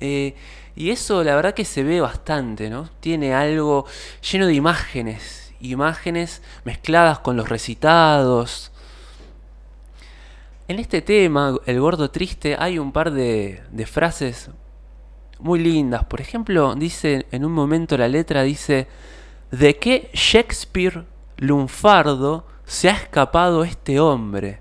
[0.00, 0.34] Eh,
[0.74, 2.90] y eso la verdad que se ve bastante, ¿no?
[3.00, 3.86] Tiene algo
[4.30, 8.72] lleno de imágenes, imágenes mezcladas con los recitados.
[10.68, 14.50] En este tema, El Gordo Triste, hay un par de, de frases
[15.38, 16.04] muy lindas.
[16.04, 18.88] Por ejemplo, dice en un momento la letra dice,
[19.50, 21.04] ¿de qué Shakespeare
[21.36, 24.60] lunfardo se ha escapado este hombre?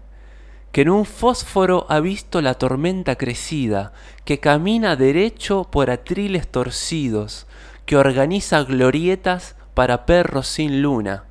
[0.75, 3.93] que en un fósforo ha visto la tormenta crecida,
[4.25, 7.47] que camina derecho por atriles torcidos,
[7.85, 11.23] que organiza glorietas para perros sin luna.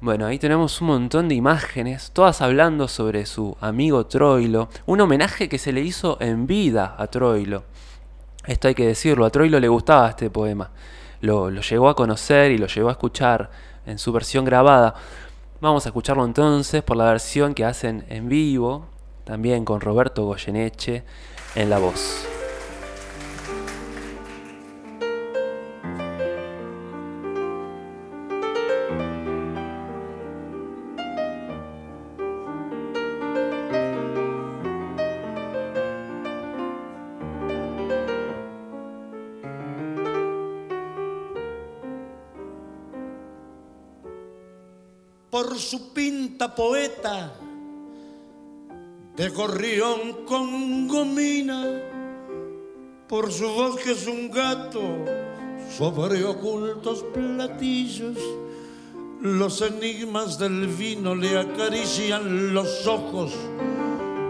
[0.00, 5.48] Bueno, ahí tenemos un montón de imágenes, todas hablando sobre su amigo Troilo, un homenaje
[5.48, 7.62] que se le hizo en vida a Troilo.
[8.46, 10.70] Esto hay que decirlo, a Troilo le gustaba este poema,
[11.20, 13.50] lo, lo llegó a conocer y lo llegó a escuchar
[13.86, 14.94] en su versión grabada.
[15.60, 18.86] Vamos a escucharlo entonces por la versión que hacen en vivo,
[19.24, 21.02] también con Roberto Goyeneche
[21.54, 22.35] en la voz.
[45.56, 47.32] Por su pinta poeta
[49.16, 51.80] de gorrión con gomina,
[53.08, 54.82] por su voz que es un gato
[55.74, 58.18] sobre ocultos platillos.
[59.22, 63.32] Los enigmas del vino le acarician los ojos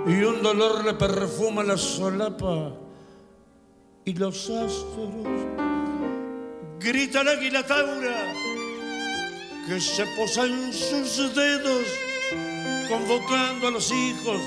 [0.07, 2.73] y un dolor le perfuma la solapa
[4.05, 5.11] y los astros.
[6.79, 8.33] Grita el águila taura
[9.67, 11.87] que se posa en sus dedos,
[12.89, 14.41] convocando a los hijos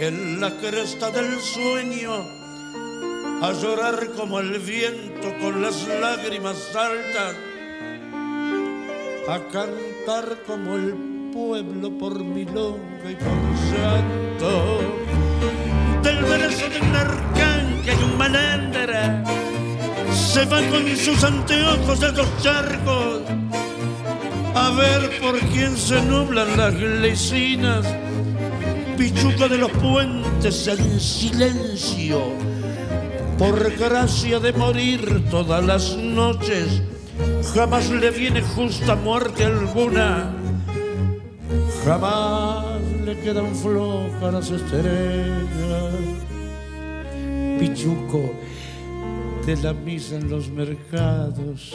[0.00, 2.12] en la cresta del sueño,
[3.42, 7.36] a llorar como el viento con las lágrimas altas,
[9.28, 13.38] a cantar como el pueblo por milonga y por
[13.70, 14.80] santo,
[16.02, 19.24] del brazo de un arcángel y un malandra,
[20.12, 23.45] se va con sus anteojos de los charcos
[24.56, 27.84] a ver por quién se nublan las glecinas,
[28.96, 32.22] pichuca de los puentes en silencio,
[33.36, 36.82] por gracia de morir todas las noches,
[37.54, 40.34] jamás le viene justa muerte alguna,
[41.84, 45.94] jamás le quedan flojas las estrellas.
[47.60, 48.34] Pichuco
[49.44, 51.74] de la misa en los mercados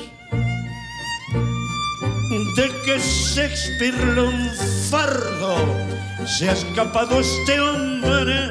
[2.56, 5.56] de que Shakespeare lunfardo
[6.26, 8.50] se ha escapado este hombre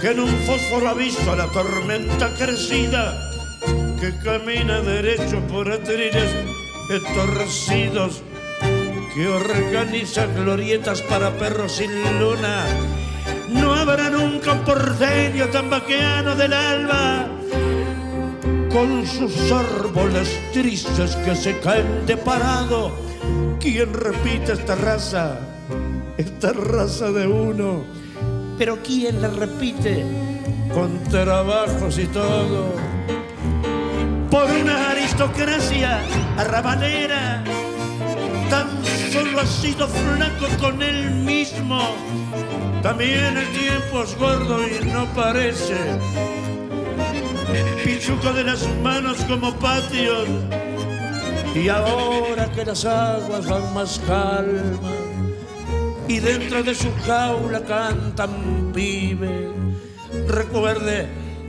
[0.00, 3.30] que en un fósforo ha visto a la tormenta crecida
[4.00, 6.30] que camina derecho por atriles
[7.14, 8.22] torcidos
[9.14, 12.64] que organiza glorietas para perros sin luna.
[13.48, 17.28] No habrá nunca un porteño tan vaqueano del alba
[18.72, 22.92] con sus árboles tristes que se caen de parado.
[23.58, 25.38] ¿Quién repite esta raza?
[26.16, 27.84] Esta raza de uno.
[28.58, 30.04] Pero ¿quién la repite?
[30.72, 32.72] Con trabajos y todo.
[34.30, 36.00] Por una aristocracia
[36.36, 37.42] arrabalera.
[38.48, 38.68] Tan
[39.12, 41.80] solo ha sido flaco con él mismo.
[42.82, 45.76] También el tiempo es gordo y no parece
[47.84, 50.28] pichuco de las manos como patios.
[51.54, 55.10] Y ahora que las aguas van más calmas
[56.10, 59.48] y dentro de su jaula cantan vive,
[60.26, 61.06] recuerde,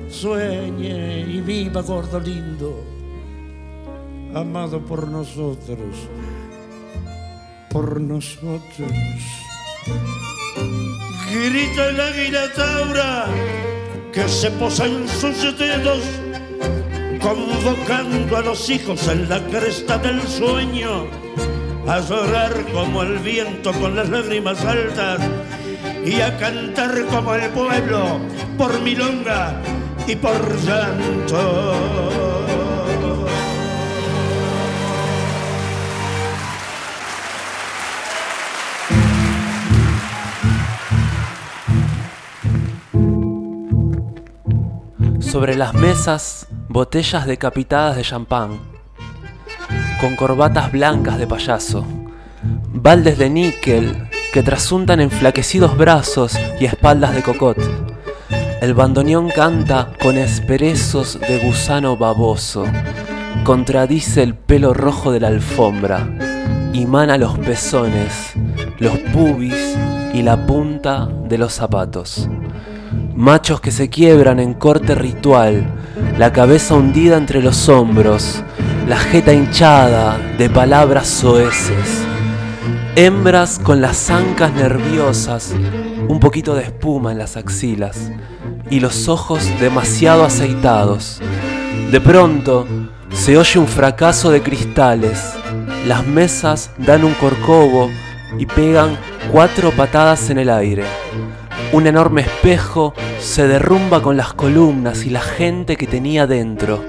[0.08, 2.84] sueñe y viva gordo lindo,
[4.36, 6.08] amado por nosotros,
[7.72, 8.91] por nosotros.
[11.32, 13.26] Grita el águila taura
[14.12, 16.03] que se posa en sus dedos,
[17.22, 21.07] convocando a los hijos en la cresta del sueño,
[21.88, 25.22] a llorar como el viento con las lágrimas altas
[26.05, 28.20] y a cantar como el pueblo
[28.57, 29.62] por milonga
[30.07, 32.51] y por llanto.
[45.32, 48.60] Sobre las mesas, botellas decapitadas de champán,
[50.02, 51.86] con corbatas blancas de payaso,
[52.74, 57.58] baldes de níquel que trasuntan enflaquecidos brazos y espaldas de cocot.
[58.60, 62.66] El bandoneón canta con esperezos de gusano baboso,
[63.46, 66.10] contradice el pelo rojo de la alfombra,
[66.74, 68.34] imana los pezones,
[68.80, 69.78] los pubis
[70.14, 72.28] y la punta de los zapatos.
[73.22, 75.63] Machos que se quiebran en corte ritual,
[76.17, 78.41] la cabeza hundida entre los hombros,
[78.88, 82.03] la jeta hinchada de palabras soeces.
[82.95, 85.53] Hembras con las ancas nerviosas,
[86.07, 88.11] un poquito de espuma en las axilas
[88.72, 91.22] y los ojos demasiado aceitados.
[91.91, 92.65] De pronto
[93.13, 95.34] se oye un fracaso de cristales,
[95.86, 97.91] las mesas dan un corcovo
[98.39, 98.97] y pegan
[99.32, 100.86] cuatro patadas en el aire.
[101.74, 106.84] Un enorme espejo se derrumba con las columnas y la gente que tenía dentro,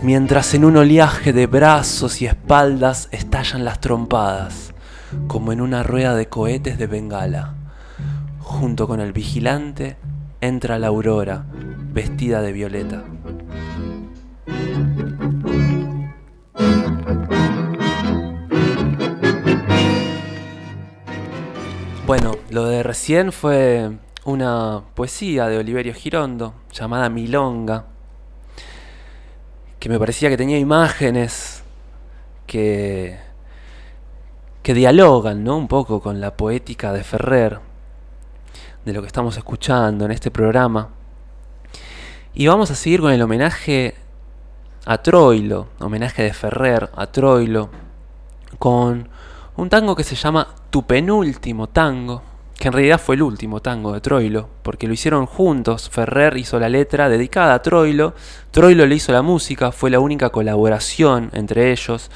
[0.00, 4.74] mientras en un oleaje de brazos y espaldas estallan las trompadas,
[5.26, 7.54] como en una rueda de cohetes de bengala.
[8.38, 9.96] Junto con el vigilante
[10.40, 11.46] entra la aurora,
[11.92, 13.02] vestida de violeta.
[22.10, 23.88] Bueno, lo de recién fue
[24.24, 27.84] una poesía de Oliverio Girondo llamada Milonga,
[29.78, 31.62] que me parecía que tenía imágenes
[32.48, 33.16] que,
[34.64, 35.56] que dialogan ¿no?
[35.56, 37.60] un poco con la poética de Ferrer,
[38.84, 40.88] de lo que estamos escuchando en este programa.
[42.34, 43.94] Y vamos a seguir con el homenaje
[44.84, 47.70] a Troilo, homenaje de Ferrer a Troilo,
[48.58, 49.08] con
[49.56, 52.22] un tango que se llama Tu penúltimo tango,
[52.58, 56.58] que en realidad fue el último tango de Troilo, porque lo hicieron juntos, Ferrer hizo
[56.60, 58.14] la letra dedicada a Troilo,
[58.50, 62.10] Troilo le hizo la música, fue la única colaboración entre ellos.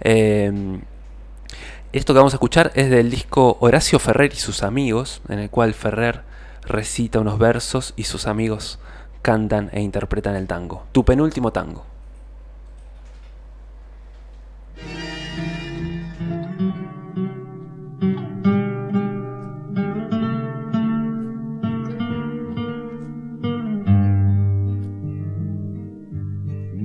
[0.00, 0.80] Eh,
[1.92, 5.48] esto que vamos a escuchar es del disco Horacio Ferrer y sus amigos, en el
[5.48, 6.22] cual Ferrer
[6.66, 8.80] recita unos versos y sus amigos
[9.22, 10.86] cantan e interpretan el tango.
[10.90, 11.93] Tu penúltimo tango.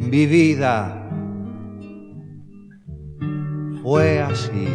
[0.10, 1.08] Mi vida
[3.84, 4.68] fue así,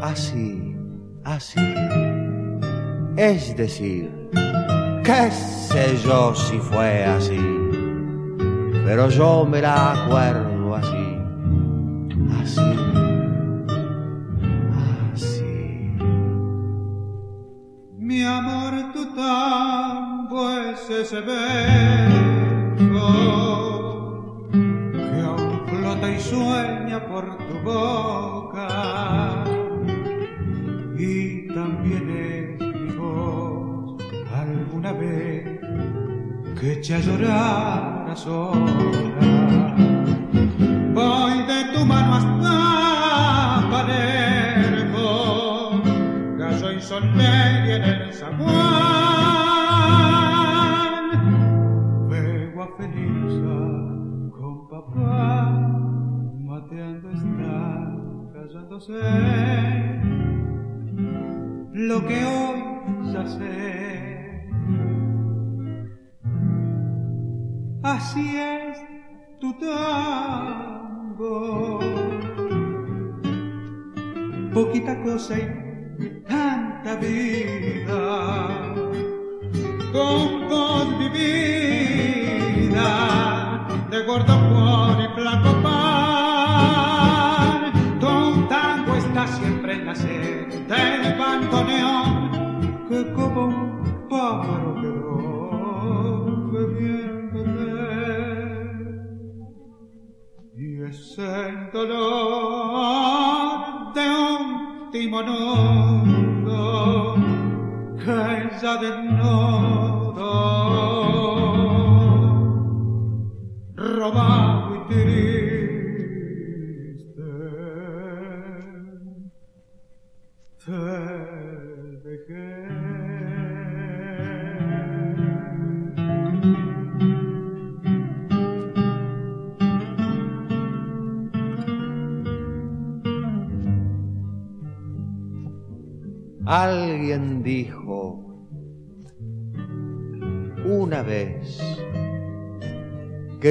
[0.00, 0.74] así,
[1.22, 1.60] así.
[3.18, 4.10] Es decir,
[5.04, 7.38] qué sé yo si fue así,
[8.86, 10.51] pero yo me la acuerdo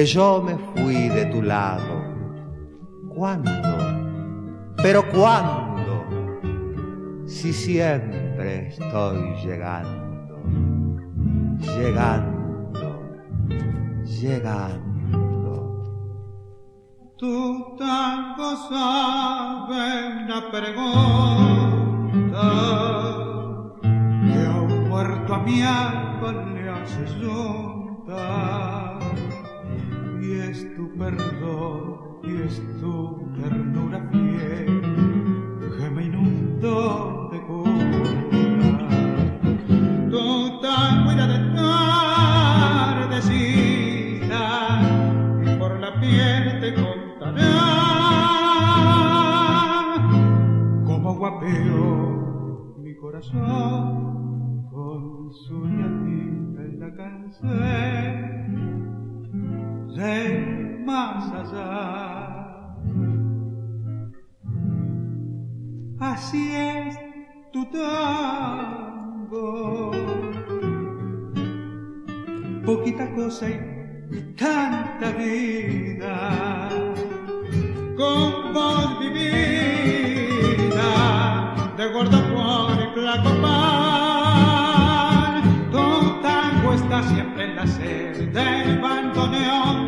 [0.06, 2.02] yo me fui de tu lado.
[3.08, 3.50] ¿Cuándo?
[4.76, 6.04] ¿Pero cuándo?
[7.26, 10.42] Si siempre estoy llegando,
[11.58, 13.00] llegando,
[14.04, 14.92] llegando.
[17.16, 20.82] Tu tango sabe una pregunta
[24.00, 28.91] que a un muerto a mi alma le hace junta
[30.40, 34.80] es tu perdón y es tu ternura fiel
[35.78, 37.72] que me inundó de cura.
[40.62, 43.02] Tango irá de tardecita
[45.44, 47.48] y por la piel te contará
[50.84, 58.41] como guapeo mi corazón con su ñatina en la cancel
[60.84, 62.28] más allá.
[66.00, 66.98] Así es
[67.52, 69.92] tu tango,
[72.64, 73.60] poquita cosa y
[74.36, 76.68] tanta vida,
[77.96, 80.82] con vos mi vida,
[81.76, 89.81] de gordo por y flaco pan, tu tango está siempre en la sed del bandoneón,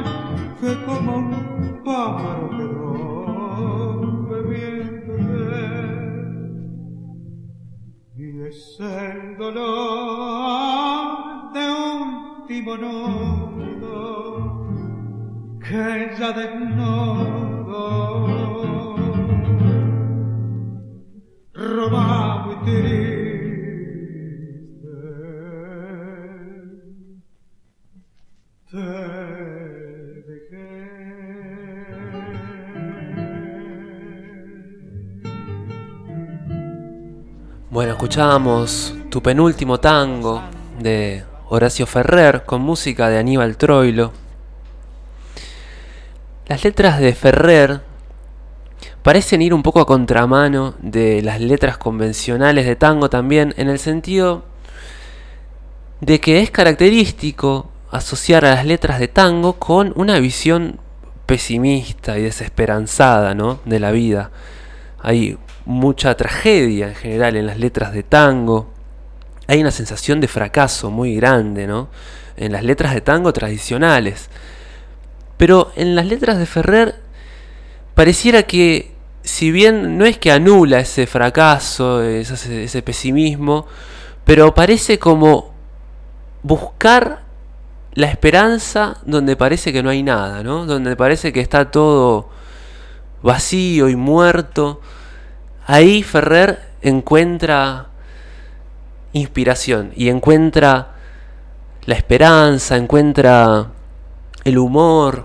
[0.65, 2.97] que como un pájaro quedó
[4.31, 5.67] bebiéndote.
[8.17, 11.09] Y es el dolor
[11.53, 11.65] de
[12.01, 13.83] último nudo
[15.61, 15.87] que
[16.19, 17.83] ya desnudo
[21.53, 23.24] robado y triste
[37.75, 40.45] Bueno, escuchábamos tu penúltimo tango
[40.79, 44.13] de Horacio Ferrer con música de Aníbal Troilo.
[46.47, 47.81] Las letras de Ferrer
[49.03, 53.81] parecen ir un poco a contramano de las letras convencionales de tango también, en el
[53.81, 54.45] sentido
[56.01, 60.79] de que es característico asociar a las letras de tango con una visión
[61.27, 63.59] pesimista y desesperanzada ¿no?
[63.65, 64.31] de la vida.
[65.01, 68.71] Hay mucha tragedia en general en las letras de tango.
[69.47, 71.89] Hay una sensación de fracaso muy grande, ¿no?
[72.37, 74.29] En las letras de tango tradicionales.
[75.37, 76.95] Pero en las letras de Ferrer
[77.95, 78.93] pareciera que,
[79.23, 83.67] si bien no es que anula ese fracaso, ese, pesimismo,
[84.25, 85.53] pero parece como
[86.43, 87.23] buscar
[87.95, 90.67] la esperanza donde parece que no hay nada, ¿no?
[90.67, 92.29] Donde parece que está todo
[93.23, 94.81] vacío y muerto.
[95.67, 97.89] Ahí Ferrer encuentra
[99.13, 100.95] inspiración y encuentra
[101.87, 103.69] la esperanza, encuentra
[104.45, 105.25] el humor,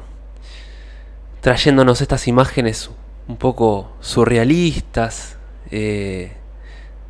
[1.42, 2.90] trayéndonos estas imágenes
[3.28, 5.38] un poco surrealistas,
[5.72, 6.32] eh,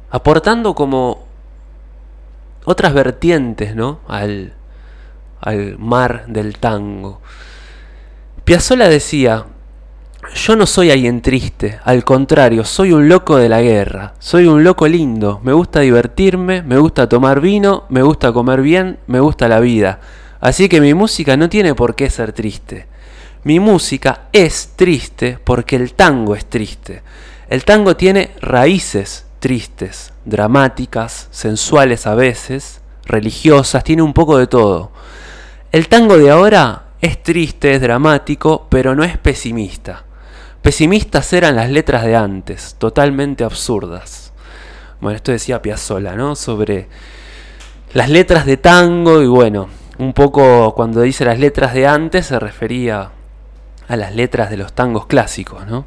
[0.10, 1.26] aportando como
[2.66, 4.00] otras vertientes ¿no?
[4.08, 4.54] al,
[5.40, 7.22] al mar del tango.
[8.44, 9.46] Piazzolla decía,
[10.36, 14.64] yo no soy alguien triste, al contrario, soy un loco de la guerra, soy un
[14.64, 19.48] loco lindo, me gusta divertirme, me gusta tomar vino, me gusta comer bien, me gusta
[19.48, 20.00] la vida.
[20.40, 22.88] Así que mi música no tiene por qué ser triste.
[23.44, 27.04] Mi música es triste porque el tango es triste.
[27.50, 34.92] El tango tiene raíces tristes, dramáticas, sensuales a veces, religiosas, tiene un poco de todo.
[35.72, 40.04] El tango de ahora es triste, es dramático, pero no es pesimista.
[40.62, 44.34] Pesimistas eran las letras de antes, totalmente absurdas.
[45.00, 46.36] Bueno, esto decía Piazzolla, ¿no?
[46.36, 46.88] Sobre
[47.94, 52.40] las letras de tango y bueno, un poco cuando dice las letras de antes se
[52.40, 53.10] refería
[53.88, 55.86] a las letras de los tangos clásicos, ¿no?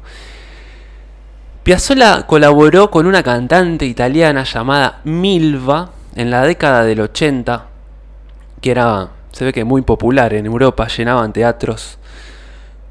[1.61, 7.67] Piazzolla colaboró con una cantante italiana llamada Milva en la década del 80,
[8.59, 11.99] que era, se ve que muy popular en Europa, llenaban teatros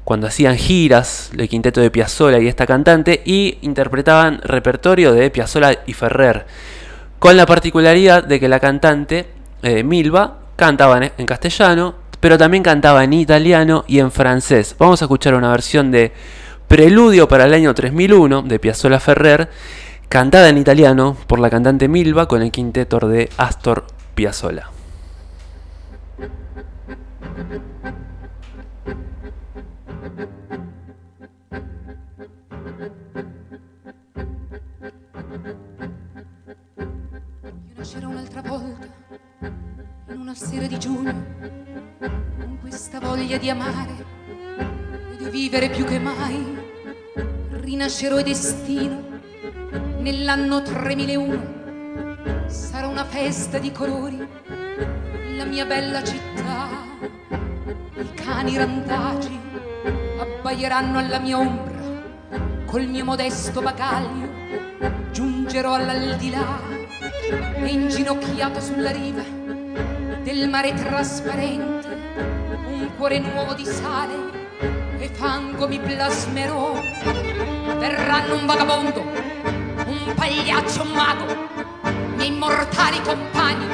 [0.03, 5.79] cuando hacían giras, el quinteto de Piazzolla y esta cantante, y interpretaban repertorio de Piazzolla
[5.85, 6.45] y Ferrer,
[7.19, 9.27] con la particularidad de que la cantante,
[9.61, 14.75] eh, Milva, cantaba en, castellano, pero también cantaba en italiano y en francés.
[14.77, 16.11] Vamos a escuchar una versión de
[16.67, 19.49] Preludio para el año 3001 de Piazzolla Ferrer,
[20.09, 23.85] cantada en italiano por la cantante Milva con el quinteto de Astor
[24.15, 24.69] Piazzolla.
[40.33, 41.25] Una sera di giugno
[41.99, 44.05] con questa voglia di amare
[45.11, 46.57] e di vivere più che mai.
[47.51, 49.19] Rinascerò e destino
[49.99, 52.47] nell'anno 3001.
[52.47, 54.27] Sarà una festa di colori,
[55.37, 56.67] la mia bella città.
[57.95, 59.39] I cani randagi
[60.17, 62.01] abbaieranno alla mia ombra
[62.65, 64.31] col mio modesto bagaglio
[65.11, 66.59] giungerò all'aldilà
[67.55, 69.41] e inginocchiato sulla riva
[70.23, 71.87] del mare trasparente
[72.67, 74.31] un cuore nuovo di sale
[74.97, 76.73] e fango mi plasmerò.
[77.77, 79.01] Verranno un vagabondo
[79.85, 81.43] un pagliaccio un mago
[82.23, 83.67] miei immortali compagni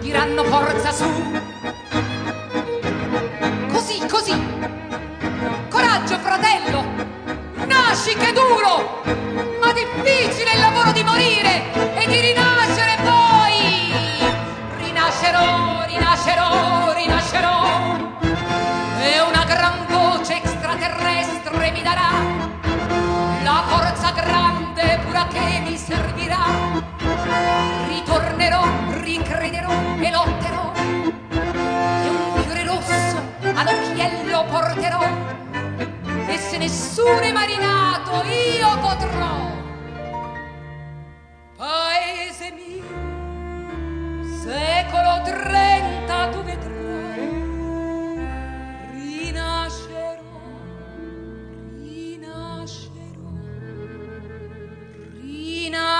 [0.00, 1.06] diranno forza su.
[3.70, 4.34] Così così
[5.68, 6.84] coraggio fratello
[7.66, 9.02] nasci che duro,
[9.60, 11.95] ma difficile il lavoro di morire
[25.36, 26.44] che mi servirà.
[27.88, 28.64] Ritornerò,
[29.00, 30.72] ricrederò e lotterò.
[31.34, 33.20] E un fiore rosso
[33.54, 35.34] all'occhiello porterò
[36.28, 39.54] e se nessuno è marinato io potrò.
[41.56, 42.84] Paese mio,
[44.42, 46.75] secolo 30 tu vedrai,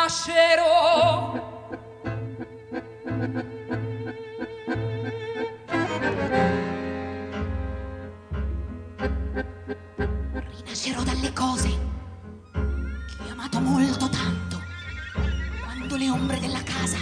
[0.06, 1.32] rinascerò.
[10.62, 11.68] Rinascerò dalle cose
[12.52, 14.62] che ho amato molto tanto.
[15.64, 16.98] Quando le ombre della casa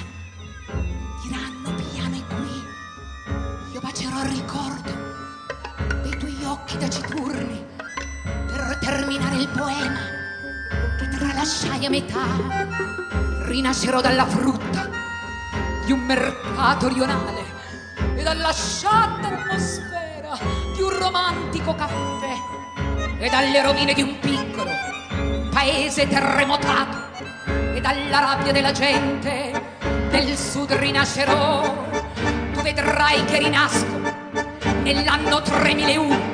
[1.23, 4.93] diranno piano e qui, io bacerò il ricordo
[6.03, 7.67] dei tuoi occhi da citurni
[8.47, 10.14] per terminare il poema
[11.45, 12.25] che tralasciai a metà.
[13.47, 14.89] Rinascerò dalla frutta
[15.85, 17.45] di un mercato rionale
[18.17, 20.39] e dalla sciatta atmosfera
[20.75, 22.35] di un romantico caffè
[23.19, 24.71] e dalle rovine di un piccolo
[25.53, 27.13] paese terremotato
[27.75, 29.53] e dalla rabbia della gente
[30.11, 31.87] del sud rinascerò.
[32.55, 34.01] Tu vedrai che rinasco
[34.83, 36.33] nell'anno 3001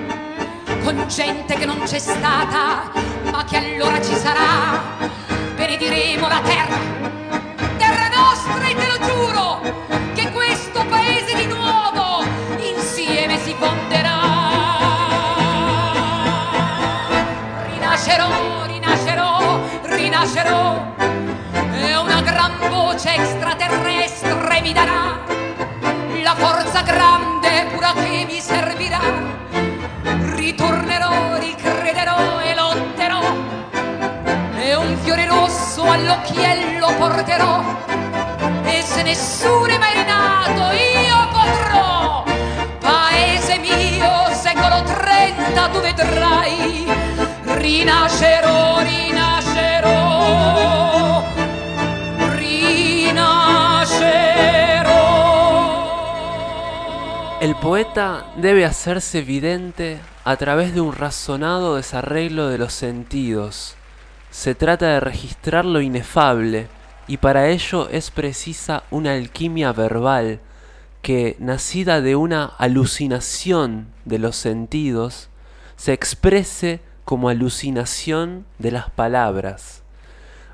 [0.84, 5.08] con gente che non c'è stata ma che allora ci sarà.
[5.54, 6.78] Benediremo la terra,
[7.76, 9.60] terra nostra e te lo giuro
[10.14, 12.24] che questo paese di nuovo
[12.58, 14.18] insieme si fonderà.
[17.72, 20.94] rinascerò, rinascerò, rinascerò
[21.72, 25.18] e una gran voce extraterrestre mi darà
[26.22, 29.00] la forza grande pura che mi servirà.
[30.36, 30.89] Ritornerò,
[36.20, 37.64] rosso all'occhiello porterò
[38.64, 42.24] e se nessuno è mai rinato io potrò.
[42.78, 46.86] Paese mio, secolo 30 tu vedrai
[47.44, 50.02] rinascerò, rinascerò,
[52.36, 53.68] rinascerò.
[57.40, 63.76] El poeta debe hacerse evidente a través de un razonado desarreglo de los sentidos.
[64.30, 66.68] Se trata de registrar lo inefable
[67.08, 70.40] y para ello es precisa una alquimia verbal
[71.02, 75.28] que, nacida de una alucinación de los sentidos,
[75.76, 79.82] se exprese como alucinación de las palabras.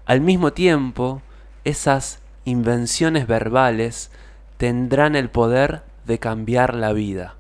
[0.07, 1.21] Al mismo tiempo,
[1.65, 4.11] esas invenciones verbales
[4.57, 7.35] tendrán el poder de cambiar la vida.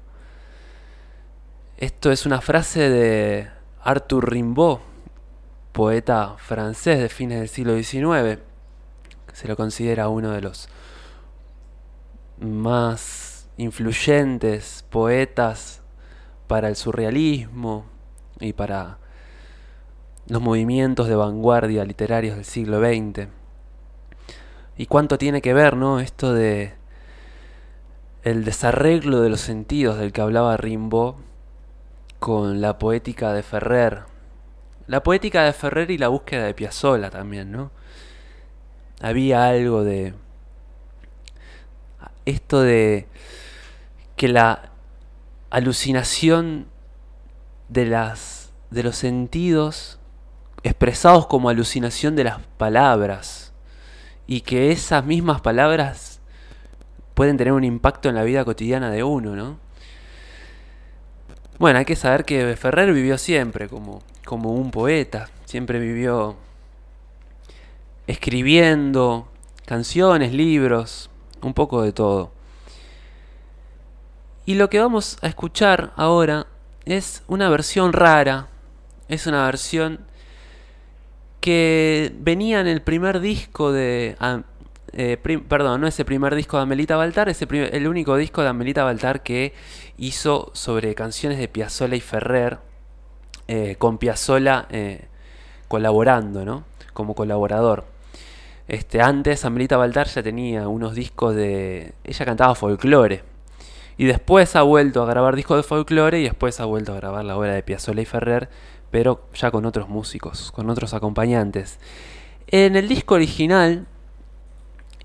[1.78, 3.48] Esto es una frase de
[3.82, 4.80] Arthur Rimbaud,
[5.76, 8.40] poeta francés de fines del siglo XIX,
[9.34, 10.70] se lo considera uno de los
[12.40, 15.82] más influyentes poetas
[16.46, 17.84] para el surrealismo
[18.40, 18.96] y para
[20.28, 23.28] los movimientos de vanguardia literarios del siglo XX.
[24.78, 26.00] Y cuánto tiene que ver, ¿no?
[26.00, 26.72] Esto de
[28.22, 31.16] el desarreglo de los sentidos del que hablaba Rimbaud
[32.18, 34.15] con la poética de Ferrer.
[34.86, 37.70] La poética de Ferrer y la búsqueda de Piazzolla también, ¿no?
[39.00, 40.14] Había algo de
[42.24, 43.06] esto de
[44.16, 44.70] que la
[45.50, 46.66] alucinación
[47.68, 49.98] de las de los sentidos
[50.62, 53.52] expresados como alucinación de las palabras
[54.26, 56.20] y que esas mismas palabras
[57.14, 59.58] pueden tener un impacto en la vida cotidiana de uno, ¿no?
[61.58, 66.36] Bueno, hay que saber que Ferrer vivió siempre como, como un poeta, siempre vivió
[68.06, 69.28] escribiendo
[69.64, 71.08] canciones, libros,
[71.40, 72.32] un poco de todo.
[74.44, 76.46] Y lo que vamos a escuchar ahora
[76.84, 78.48] es una versión rara,
[79.08, 80.00] es una versión
[81.40, 84.16] que venía en el primer disco de...
[84.92, 85.16] eh,
[85.48, 88.84] perdón, no es el primer disco de Amelita Baltar, es el único disco de Amelita
[88.84, 89.52] Baltar que
[89.98, 92.58] hizo sobre canciones de Piazzolla y Ferrer,
[93.48, 95.06] eh, con Piazzolla eh,
[95.68, 96.64] colaborando, ¿no?
[96.92, 97.84] Como colaborador.
[98.68, 101.94] Este, antes Amelita Baltar ya tenía unos discos de...
[102.04, 103.22] Ella cantaba folclore.
[103.98, 107.24] Y después ha vuelto a grabar discos de folclore y después ha vuelto a grabar
[107.24, 108.48] la obra de Piazzolla y Ferrer,
[108.90, 111.78] pero ya con otros músicos, con otros acompañantes.
[112.48, 113.86] En el disco original,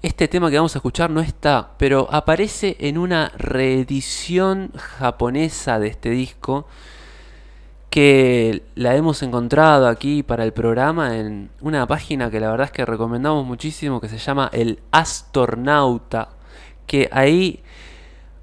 [0.02, 5.88] este tema que vamos a escuchar no está, pero aparece en una reedición japonesa de
[5.88, 6.66] este disco
[7.92, 12.72] que la hemos encontrado aquí para el programa en una página que la verdad es
[12.72, 16.30] que recomendamos muchísimo que se llama El Astornauta,
[16.88, 17.62] que ahí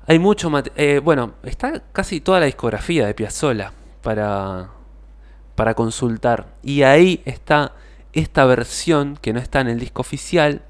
[0.07, 3.73] hay mucho eh, bueno, está casi toda la discografía de Piazzolla
[4.03, 4.69] para
[5.55, 7.73] para consultar y ahí está
[8.13, 10.61] esta versión que no está en el disco oficial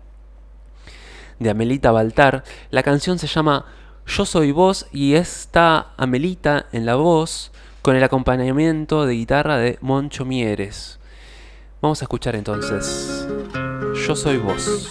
[1.41, 2.45] de Amelita Baltar.
[2.70, 3.66] La canción se llama
[4.07, 7.51] Yo soy vos y está Amelita en la voz
[7.83, 10.99] con el acompañamiento de guitarra de Moncho Mieres.
[11.81, 13.26] Vamos a escuchar entonces
[14.07, 14.89] Yo soy vos.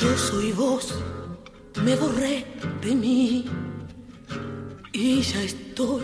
[0.00, 0.98] Yo soy vos,
[1.84, 2.44] me borré
[2.82, 3.44] de mí
[4.92, 6.02] y ya estoy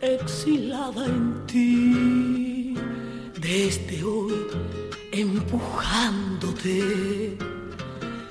[0.00, 2.74] exilada en ti.
[3.40, 4.34] Desde hoy,
[5.12, 7.36] empujándote,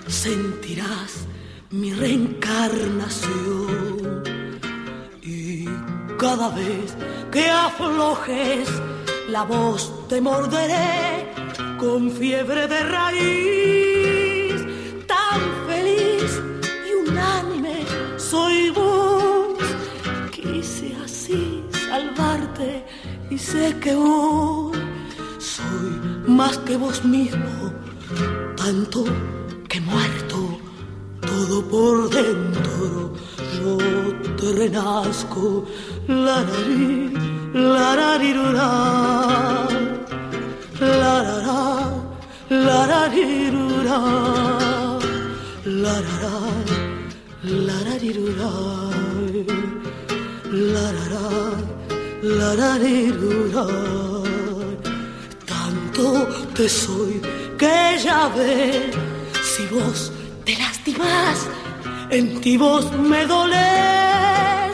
[0.07, 1.27] sentirás
[1.71, 4.23] mi reencarnación.
[5.21, 5.65] Y
[6.17, 6.95] cada vez
[7.31, 8.67] que aflojes
[9.29, 11.31] la voz te morderé
[11.77, 14.65] con fiebre de raíz.
[15.07, 16.41] Tan feliz
[16.89, 17.85] y unánime
[18.17, 19.59] soy vos.
[20.31, 22.85] Quise así salvarte
[23.29, 24.88] y sé que hoy
[25.55, 25.89] soy
[26.27, 27.73] más que vos mismo,
[28.55, 29.03] tanto
[29.67, 30.59] que muerto,
[31.21, 33.13] todo por dentro.
[33.57, 33.77] Yo
[34.37, 35.65] te renazco,
[36.07, 37.11] la nariz,
[37.53, 38.71] la narirurá,
[40.79, 41.61] la la la,
[42.49, 43.99] la la la
[50.51, 51.17] la,
[52.21, 53.03] la la la
[53.53, 54.18] la.
[56.55, 57.21] Te soy
[57.57, 58.89] que ya ve
[59.43, 60.13] si vos
[60.45, 61.47] te lastimas,
[62.09, 64.73] en ti vos me dolés.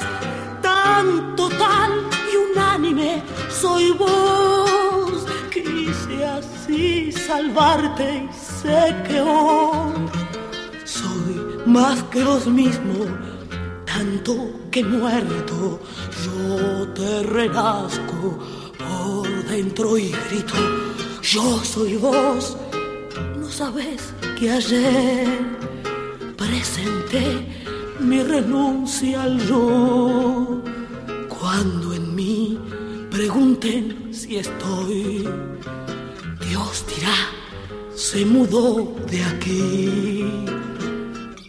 [0.61, 1.91] Tanto tal
[2.31, 5.25] y unánime soy vos.
[5.51, 8.29] Quise así salvarte y
[8.61, 10.07] sé que hoy
[10.83, 13.05] soy más que vos mismo.
[13.85, 14.33] Tanto
[14.69, 15.79] que muerto
[16.23, 18.37] yo te renazco
[18.77, 20.84] por dentro y grito.
[21.35, 22.55] Yo soy vos.
[23.37, 25.27] No sabes que ayer
[26.37, 27.25] presenté
[27.99, 30.63] mi renuncia al yo.
[31.27, 32.57] Cuando en mí
[33.11, 35.27] pregunten si estoy,
[36.47, 37.17] Dios dirá,
[37.93, 40.25] se mudó de aquí.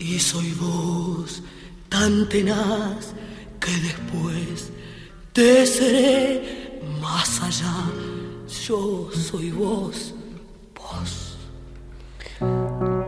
[0.01, 1.45] Y soy vos
[1.89, 3.15] tan tenaz
[3.61, 4.73] que después
[5.33, 7.96] te seré más allá.
[8.67, 10.13] Yo soy vos,
[10.75, 11.39] vos.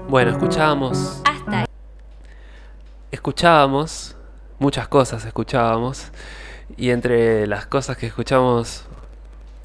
[0.08, 1.20] Bueno, escuchábamos.
[1.24, 1.66] Hasta ahí.
[3.10, 4.14] Escuchábamos,
[4.60, 6.12] muchas cosas escuchábamos.
[6.76, 8.84] Y entre las cosas que escuchamos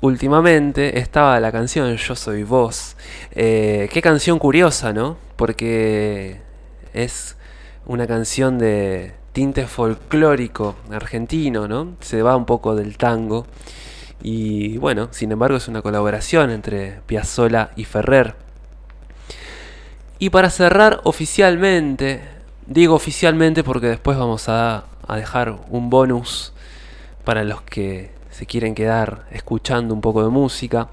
[0.02, 2.98] últimamente estaba la canción Yo Soy Vos.
[3.30, 5.18] Eh, qué canción curiosa, ¿no?
[5.36, 6.42] Porque
[6.94, 7.38] es
[7.86, 11.98] una canción de tinte folclórico argentino, ¿no?
[12.00, 13.46] Se va un poco del tango.
[14.22, 18.36] Y bueno, sin embargo es una colaboración entre Piazzolla y Ferrer.
[20.20, 22.22] Y para cerrar oficialmente,
[22.66, 26.54] digo oficialmente porque después vamos a, a dejar un bonus
[27.24, 30.88] para los que se quieren quedar escuchando un poco de música.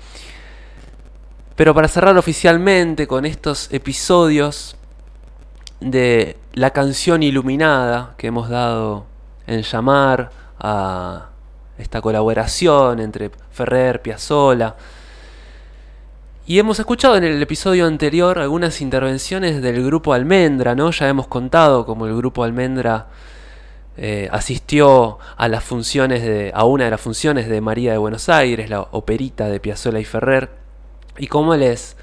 [1.57, 4.77] Pero para cerrar oficialmente con estos episodios
[5.81, 9.07] de la canción iluminada que hemos dado
[9.47, 11.30] en llamar a
[11.81, 14.77] esta colaboración entre Ferrer, Piazzolla.
[16.47, 20.91] Y hemos escuchado en el episodio anterior algunas intervenciones del grupo Almendra, ¿no?
[20.91, 23.07] Ya hemos contado cómo el grupo Almendra
[23.97, 28.29] eh, asistió a las funciones de, a una de las funciones de María de Buenos
[28.29, 30.51] Aires, la operita de Piazzolla y Ferrer,
[31.19, 31.97] y cómo les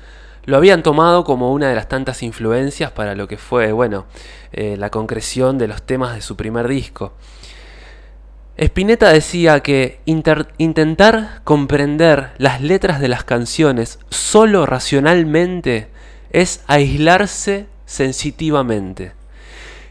[0.46, 4.06] lo habían tomado como una de las tantas influencias para lo que fue, bueno,
[4.54, 7.12] eh, la concreción de los temas de su primer disco.
[8.58, 15.90] Spinetta decía que intentar comprender las letras de las canciones solo racionalmente
[16.32, 19.12] es aislarse sensitivamente.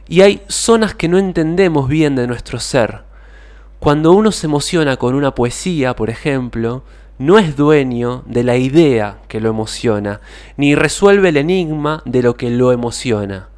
[0.09, 3.03] Y hay zonas que no entendemos bien de nuestro ser.
[3.79, 6.83] Cuando uno se emociona con una poesía, por ejemplo,
[7.19, 10.21] no es dueño de la idea que lo emociona,
[10.57, 13.49] ni resuelve el enigma de lo que lo emociona.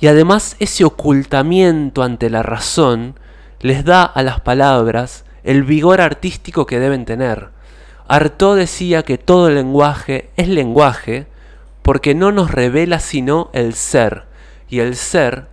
[0.00, 3.14] Y además ese ocultamiento ante la razón
[3.60, 7.48] les da a las palabras el vigor artístico que deben tener.
[8.08, 11.26] Artaud decía que todo lenguaje es lenguaje
[11.82, 14.24] porque no nos revela sino el ser,
[14.68, 15.46] y el ser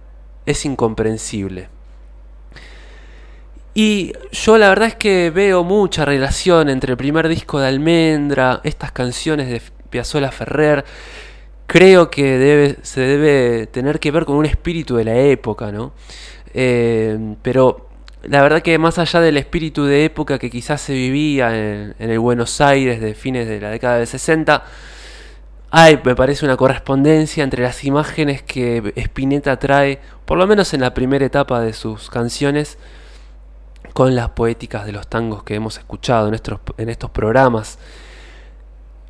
[0.45, 1.69] es incomprensible.
[3.75, 8.61] Y yo la verdad es que veo mucha relación entre el primer disco de Almendra,
[8.63, 10.85] estas canciones de Piazzolla Ferrer.
[11.65, 15.93] Creo que debe, se debe tener que ver con un espíritu de la época, ¿no?
[16.53, 17.89] Eh, pero
[18.23, 22.19] la verdad que más allá del espíritu de época que quizás se vivía en, el
[22.19, 24.63] Buenos Aires de fines de la década del 60,
[25.71, 30.81] hay, me parece, una correspondencia entre las imágenes que Spinetta trae, por lo menos en
[30.81, 32.77] la primera etapa de sus canciones,
[33.93, 37.77] con las poéticas de los tangos que hemos escuchado en estos, en estos programas.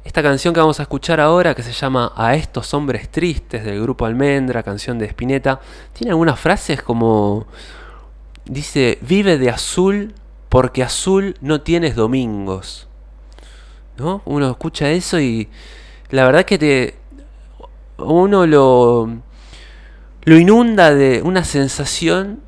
[0.03, 3.81] Esta canción que vamos a escuchar ahora, que se llama A estos hombres tristes del
[3.81, 5.59] grupo Almendra, canción de Spinetta,
[5.93, 7.45] tiene algunas frases como
[8.45, 10.13] dice, vive de azul
[10.49, 12.87] porque azul no tienes domingos.
[13.97, 14.21] ¿No?
[14.25, 15.49] Uno escucha eso y
[16.09, 16.95] la verdad que te
[17.97, 19.09] uno lo
[20.25, 22.39] lo inunda de una sensación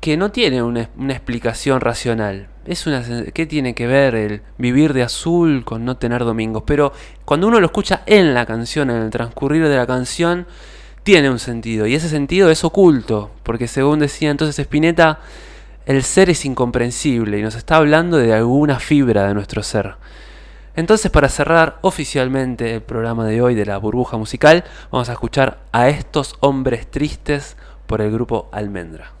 [0.00, 2.48] que no tiene una, explicación racional.
[2.66, 3.02] Es una
[3.32, 6.64] ¿Qué tiene que ver el vivir de azul con no tener domingos?
[6.66, 6.92] Pero
[7.24, 10.46] cuando uno lo escucha en la canción, en el transcurrir de la canción,
[11.04, 11.86] tiene un sentido.
[11.86, 15.20] Y ese sentido es oculto, porque según decía entonces Spinetta,
[15.86, 19.94] el ser es incomprensible y nos está hablando de alguna fibra de nuestro ser.
[20.76, 25.58] Entonces para cerrar oficialmente el programa de hoy de la burbuja musical, vamos a escuchar
[25.70, 29.13] a estos hombres tristes por el grupo Almendra.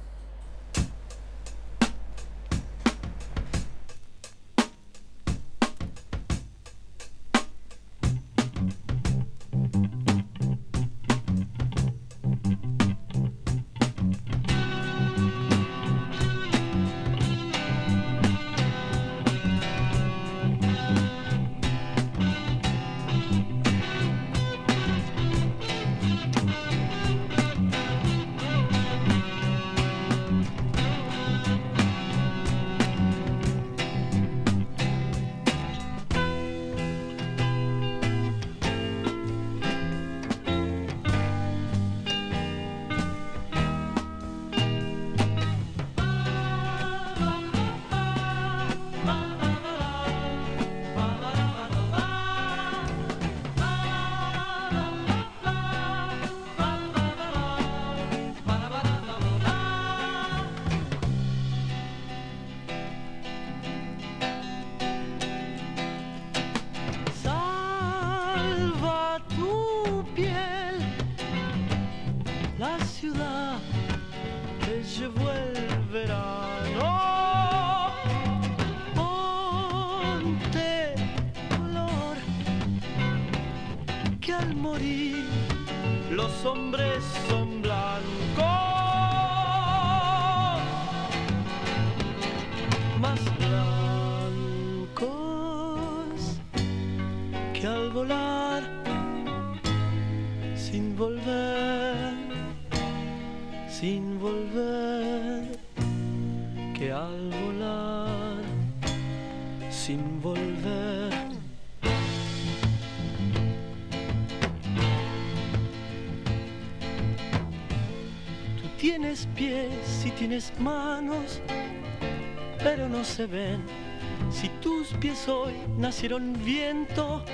[123.16, 127.24] Si tus pies hoy nacieron viento,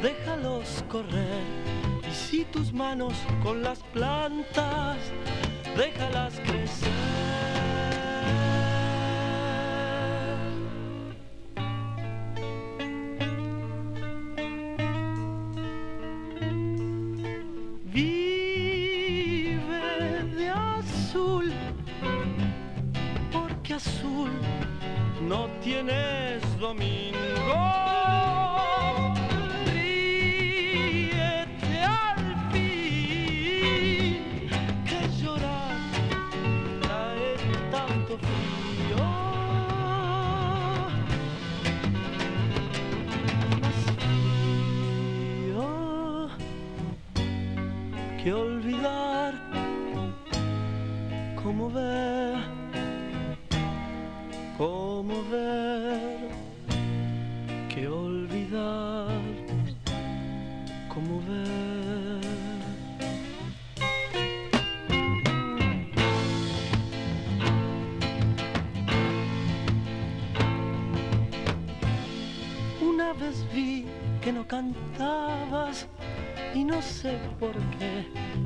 [0.00, 1.42] déjalos correr.
[2.08, 4.98] Y si tus manos con las plantas,
[5.76, 7.01] déjalas crecer.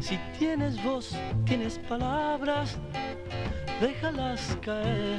[0.07, 2.79] Si tienes voz, tienes palabras,
[3.81, 5.19] déjalas caer.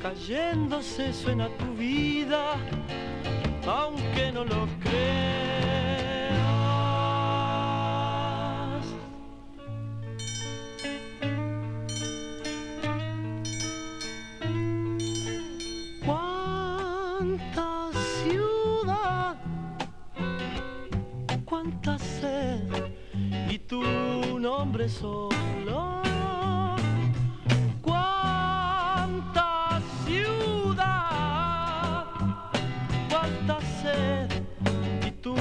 [0.00, 2.54] Cayéndose suena tu vida,
[3.66, 5.10] aunque no lo creas.
[16.06, 17.90] Cuánta
[18.22, 19.36] ciudad
[21.44, 22.29] cuánta sed
[24.88, 26.00] solo.
[27.82, 32.06] Cuánta ciudad,
[33.10, 34.30] cuánta sed
[35.06, 35.34] y tu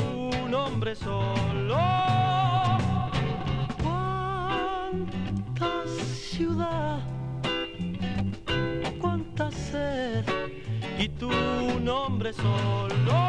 [0.50, 1.78] nombre solo.
[3.84, 7.00] Cuánta ciudad,
[9.00, 10.26] cuánta sed
[10.98, 11.30] y tu
[11.80, 13.29] nombre solo.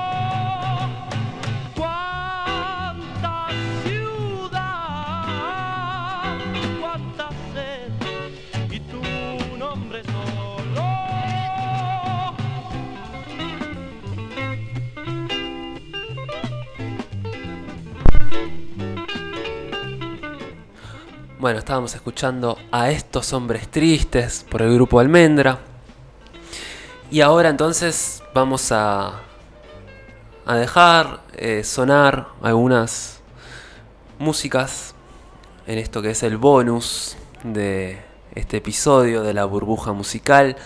[21.40, 25.58] Bueno, estábamos escuchando a estos hombres tristes por el grupo Almendra.
[27.10, 29.22] Y ahora entonces vamos a,
[30.44, 33.22] a dejar eh, sonar algunas
[34.18, 34.94] músicas
[35.66, 37.98] en esto que es el bonus de
[38.34, 40.56] este episodio de la burbuja musical.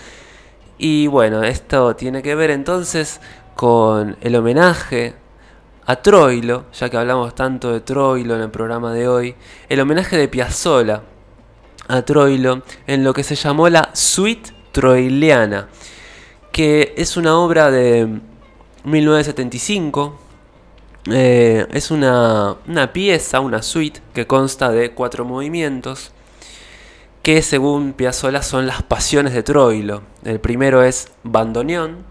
[0.76, 3.20] Y bueno, esto tiene que ver entonces
[3.54, 5.14] con el homenaje
[5.86, 9.34] a Troilo, ya que hablamos tanto de Troilo en el programa de hoy,
[9.68, 11.02] el homenaje de Piazzolla
[11.88, 15.68] a Troilo en lo que se llamó la Suite Troiliana,
[16.52, 18.20] que es una obra de
[18.84, 20.20] 1975.
[21.10, 26.12] eh, es una, una pieza, una suite que consta de cuatro movimientos
[27.22, 30.02] que según Piazzolla son las pasiones de Troilo.
[30.24, 32.04] El primero es bandoneón,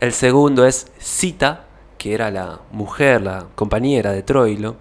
[0.00, 1.65] el segundo es cita,
[1.98, 4.76] que era la mujer, la compañera de Troilo.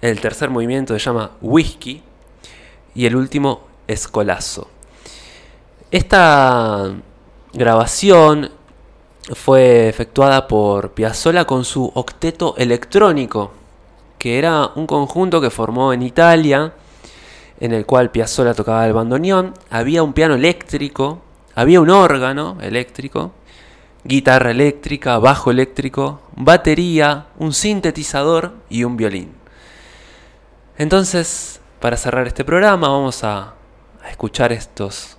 [0.00, 2.02] El tercer movimiento se llama whisky
[2.94, 4.68] y el último escolazo.
[5.90, 6.92] Esta
[7.52, 8.50] grabación
[9.34, 13.52] fue efectuada por Piazzolla con su octeto electrónico,
[14.18, 16.72] que era un conjunto que formó en Italia,
[17.58, 21.20] en el cual Piazzolla tocaba el bandoneón, había un piano eléctrico,
[21.54, 23.32] había un órgano eléctrico,
[24.04, 29.32] guitarra eléctrica, bajo eléctrico, batería, un sintetizador y un violín.
[30.78, 33.54] Entonces, para cerrar este programa, vamos a,
[34.08, 35.18] escuchar estos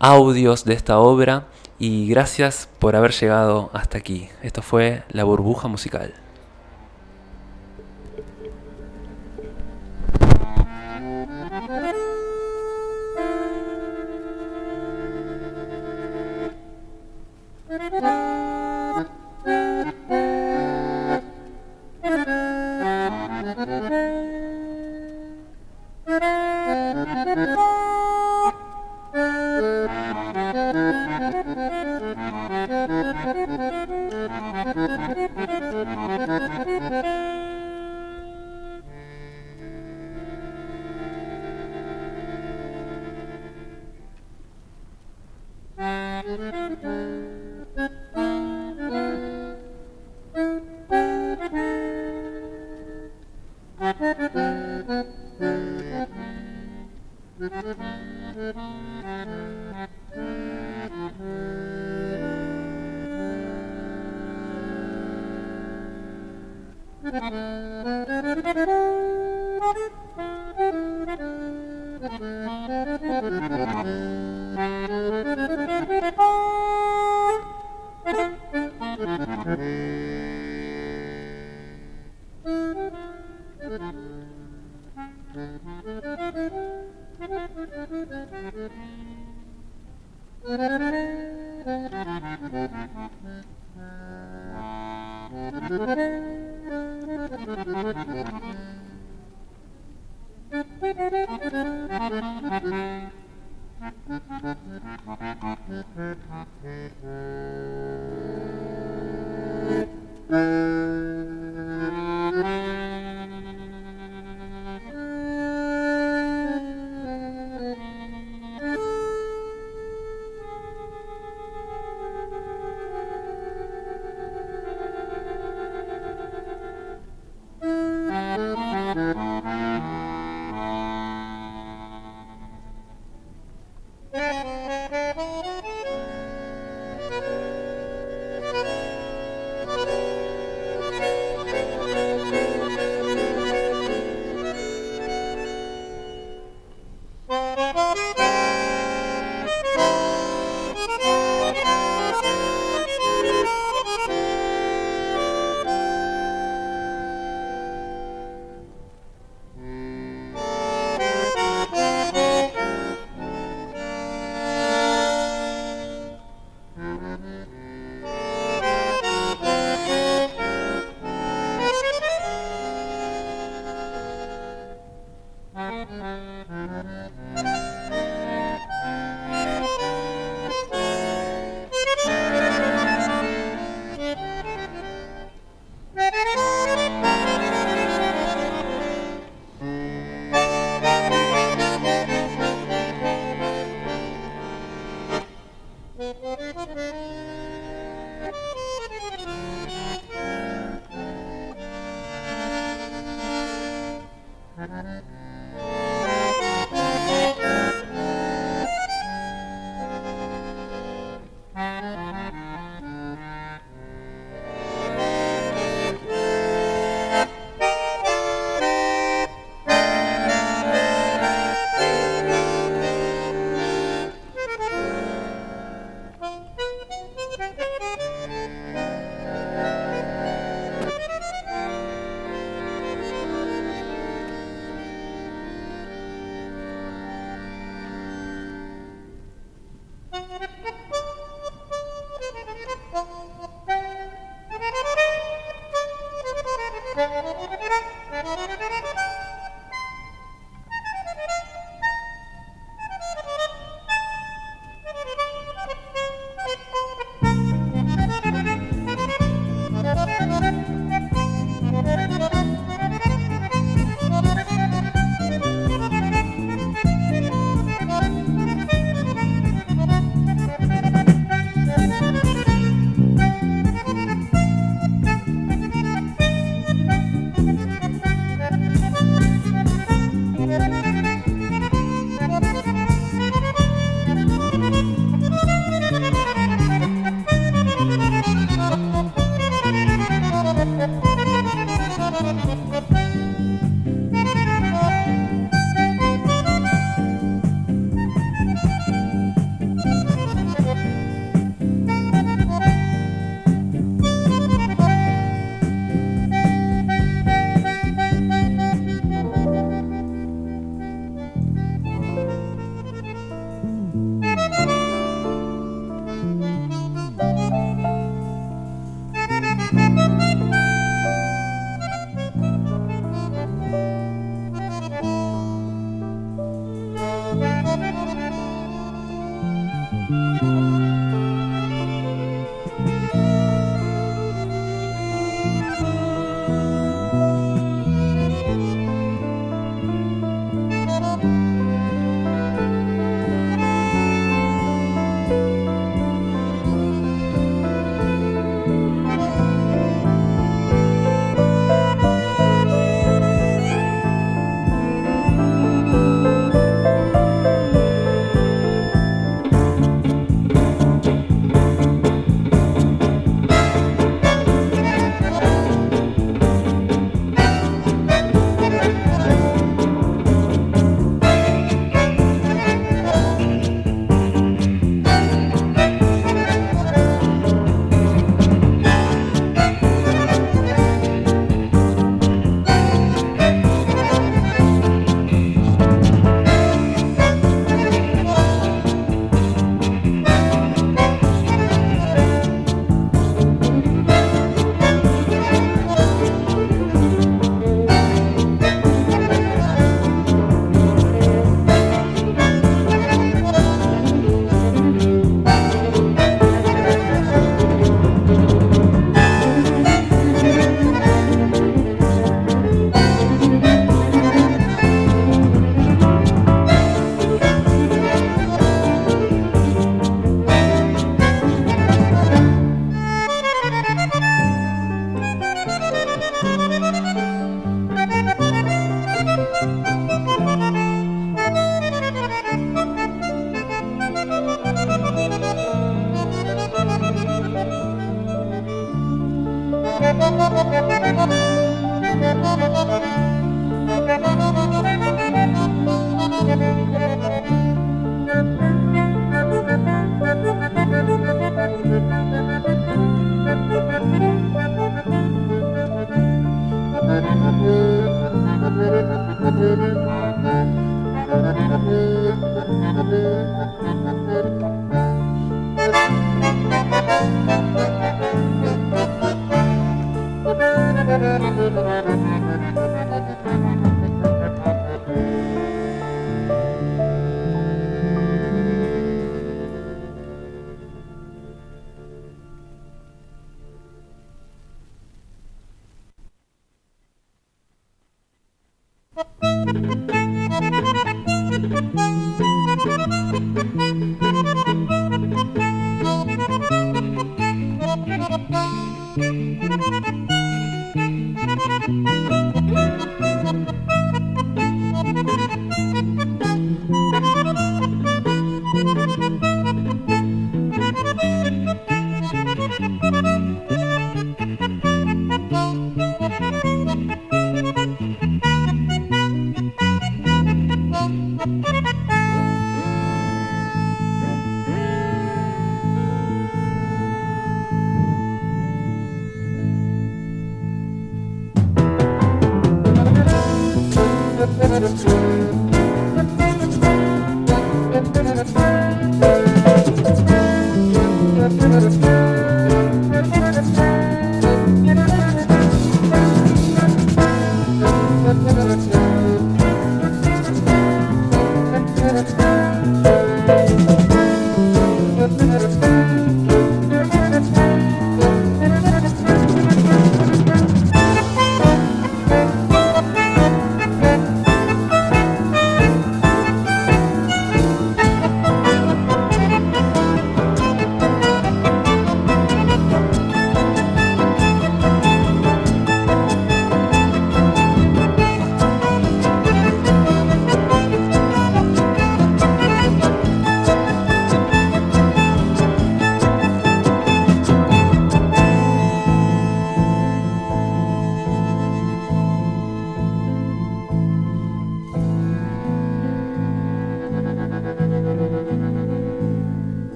[0.00, 1.46] audios de esta obra
[1.78, 4.28] y gracias por haber llegado hasta aquí.
[4.42, 6.23] Esto fue La Burbuja Musical.